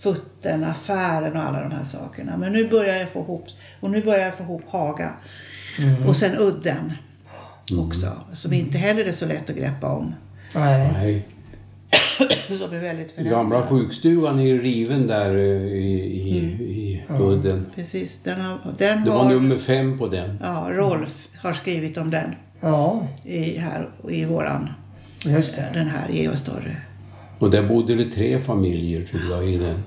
futten, 0.00 0.64
affären 0.64 1.36
och 1.36 1.42
alla 1.42 1.60
de 1.60 1.72
här 1.72 1.84
sakerna. 1.84 2.36
Men 2.36 2.52
nu 2.52 2.68
börjar 2.68 2.96
jag 2.96 3.10
få 3.12 3.20
ihop, 3.20 3.46
och 3.80 3.90
nu 3.90 4.02
börjar 4.02 4.24
jag 4.24 4.34
få 4.34 4.42
ihop 4.42 4.62
Haga. 4.68 5.10
Och 6.08 6.16
sen 6.16 6.38
Udden. 6.38 6.92
också. 7.78 8.12
Som 8.34 8.52
inte 8.52 8.78
heller 8.78 9.04
är 9.04 9.12
så 9.12 9.26
lätt 9.26 9.50
att 9.50 9.56
greppa 9.56 9.86
om. 9.88 10.14
Nej. 10.54 11.26
Som 12.58 12.72
är 12.72 12.80
väldigt 12.80 13.10
förändrad. 13.10 13.34
Gamla 13.38 13.66
sjukstugan 13.66 14.38
är 14.40 14.44
ju 14.44 14.62
riven 14.62 15.06
där 15.06 15.36
eh, 15.36 15.42
i, 15.42 16.00
i, 16.14 16.36
i 16.36 17.02
udden. 17.20 17.66
Precis, 17.74 18.22
den 18.22 18.40
har, 18.40 18.58
den 18.78 19.04
Det 19.04 19.10
var 19.10 19.24
har 19.24 19.30
nummer 19.34 19.56
fem 19.58 19.98
på 19.98 20.08
den. 20.08 20.38
ja, 20.42 20.68
Rolf 20.70 21.28
har 21.38 21.52
skrivit 21.52 21.96
om 21.98 22.10
den 22.10 22.34
Ja, 22.60 23.08
i, 23.24 23.56
här, 23.58 23.88
i 24.08 24.24
våran, 24.24 24.68
just 25.26 25.56
det. 25.56 25.70
den 25.74 25.86
här 25.86 26.08
Geostory. 26.08 26.72
Och 27.38 27.50
där 27.50 27.68
bodde 27.68 27.94
det 27.94 28.10
tre 28.10 28.38
familjer 28.40 29.04
tror 29.06 29.22
jag 29.30 29.50
i 29.50 29.58
den. 29.58 29.82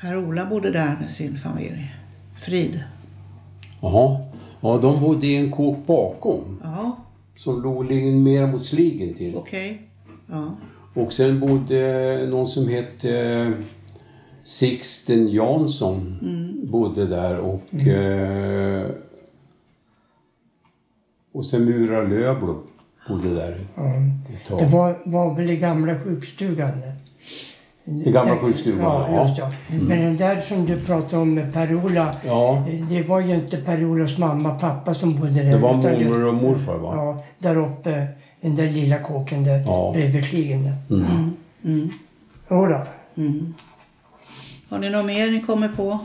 Per-Ola 0.00 0.46
bodde 0.46 0.70
där 0.70 0.96
med 1.00 1.10
sin 1.10 1.38
familj. 1.38 1.94
Frid. 2.40 2.84
Jaha. 3.80 4.20
Ja, 4.60 4.78
de 4.82 5.00
bodde 5.00 5.26
i 5.26 5.36
en 5.36 5.50
kåk 5.50 5.86
bakom. 5.86 6.60
Ja, 6.62 6.96
Som 7.36 7.62
låg 7.62 7.90
mer 8.12 8.46
mot 8.46 8.64
sligen 8.64 9.14
till. 9.14 9.34
okej. 9.36 9.82
Ja. 10.30 10.56
Och 10.94 11.12
sen 11.12 11.40
bodde 11.40 12.26
någon 12.30 12.46
som 12.46 12.68
hette 12.68 13.52
Sixten 14.44 15.28
Jansson. 15.28 16.18
Bodde 16.70 17.06
där 17.06 17.38
och... 17.38 17.74
Eh, 17.86 18.86
och 21.32 21.46
sen 21.46 21.64
Mura 21.64 22.02
Löfblom 22.02 22.62
bodde 23.08 23.34
där 23.34 23.52
ett 23.52 24.48
Det 24.58 24.66
var, 24.76 24.98
var 25.04 25.34
väl 25.36 25.50
i 25.50 25.56
gamla 25.56 25.98
sjukstugan. 26.00 26.72
I 28.04 28.10
gamla 28.12 28.34
Där- 28.34 28.40
sjukstugan, 28.40 28.80
Ja, 28.80 29.06
ja. 29.12 29.28
just 29.28 29.38
ja. 29.38 29.52
Men 29.80 29.98
den 30.00 30.16
där 30.16 30.40
som 30.40 30.66
du 30.66 30.80
pratade 30.80 31.22
om 31.22 31.34
med 31.34 31.52
Per-Ola. 31.52 32.16
Ja, 32.26 32.64
Det 32.88 33.02
var 33.02 33.20
ju 33.20 33.34
inte 33.34 33.56
Per-Olas 33.56 34.18
mamma 34.18 34.54
och 34.54 34.60
pappa 34.60 34.94
som 34.94 35.14
bodde 35.16 35.30
där. 35.32 35.44
det 35.50 35.56
var 35.58 35.72
mormor 35.74 36.24
och 36.24 36.34
morfar 36.34 36.78
va? 36.78 36.92
Ja, 36.94 37.24
där 37.38 37.56
uppe. 37.56 38.06
Den 38.40 38.54
där 38.54 38.70
lilla 38.70 38.98
kåken 38.98 39.44
där 39.44 39.62
Ja. 39.66 39.90
bredvid 39.94 40.24
sligen 40.24 40.64
där. 40.64 40.76
Mm. 40.96 41.30
Mm. 41.64 41.90
Jodå. 42.50 42.82
Mm. 43.16 43.54
Har 44.68 44.78
ni 44.78 44.90
något 44.90 45.06
mer 45.06 45.30
ni 45.30 45.40
kommer 45.40 45.68
på? 45.68 45.98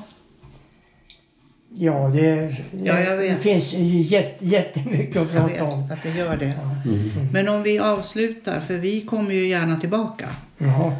Ja, 1.77 2.09
det, 2.13 2.55
Ja, 2.83 2.99
jag 2.99 3.17
vet. 3.17 3.35
det 3.35 3.41
finns 3.41 3.73
jätte, 4.11 4.45
jättemycket 4.45 5.21
att 5.21 5.33
Jag 5.33 5.47
vet 5.47 5.57
prata 5.57 5.71
om. 5.73 5.91
att 5.91 6.03
det 6.03 6.09
gör 6.17 6.37
det. 6.37 6.53
Mm. 6.85 7.09
Men 7.33 7.49
om 7.49 7.63
vi 7.63 7.79
avslutar, 7.79 8.59
för 8.61 8.73
vi 8.77 9.01
kommer 9.01 9.31
ju 9.33 9.47
gärna 9.47 9.79
tillbaka. 9.79 10.29
Jaha. 10.57 10.95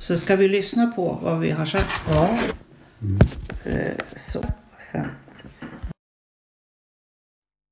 Så 0.00 0.18
ska 0.18 0.36
vi 0.36 0.48
lyssna 0.48 0.86
på 0.96 1.18
vad 1.22 1.40
vi 1.40 1.50
har 1.50 1.66
sagt. 1.66 1.90
Ja. 2.08 2.28
Eh, 3.64 3.74
Så, 4.16 4.44
sen. 4.92 5.06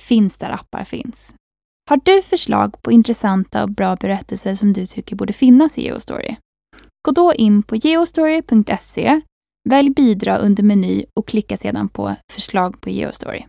Finns 0.00 0.38
där 0.38 0.50
appar 0.50 0.84
finns. 0.84 1.34
Har 1.90 2.00
du 2.04 2.22
förslag 2.22 2.82
på 2.82 2.92
intressanta 2.92 3.62
och 3.62 3.70
bra 3.70 3.96
berättelser 3.96 4.54
som 4.54 4.72
du 4.72 4.86
tycker 4.86 5.16
borde 5.16 5.32
finnas 5.32 5.78
i 5.78 5.82
Geostory? 5.82 6.36
Gå 7.06 7.12
då 7.12 7.34
in 7.34 7.62
på 7.62 7.76
geostory.se, 7.76 9.20
välj 9.68 9.90
bidra 9.90 10.38
under 10.38 10.62
meny 10.62 11.04
och 11.14 11.28
klicka 11.28 11.56
sedan 11.56 11.88
på 11.88 12.16
förslag 12.32 12.80
på 12.80 12.90
Geostory. 12.90 13.44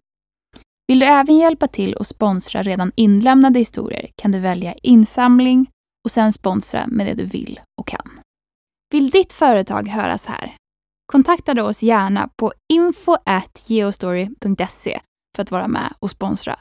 Vill 0.88 1.00
du 1.00 1.06
även 1.06 1.38
hjälpa 1.38 1.68
till 1.68 1.94
och 1.94 2.08
sponsra 2.08 2.64
redan 2.64 2.92
inlämnade 2.96 3.60
historier 3.60 4.10
kan 4.16 4.32
du 4.32 4.40
välja 4.40 4.74
insamling 4.74 5.70
och 6.06 6.12
sen 6.12 6.34
sponsra 6.34 6.88
med 6.88 7.08
det 7.08 7.14
du 7.14 7.26
vill 7.26 7.60
och 7.82 7.88
kan. 7.88 8.20
Vill 8.94 9.10
ditt 9.10 9.34
företag 9.34 9.88
höras 9.88 10.26
här? 10.26 10.54
Kontakta 11.12 11.54
då 11.54 11.64
oss 11.64 11.84
gärna 11.84 12.30
på 12.36 12.54
info@geostory.se 12.74 15.00
för 15.36 15.44
att 15.44 15.52
vara 15.52 15.68
med 15.68 15.94
och 16.00 16.12
sponsra. 16.12 16.60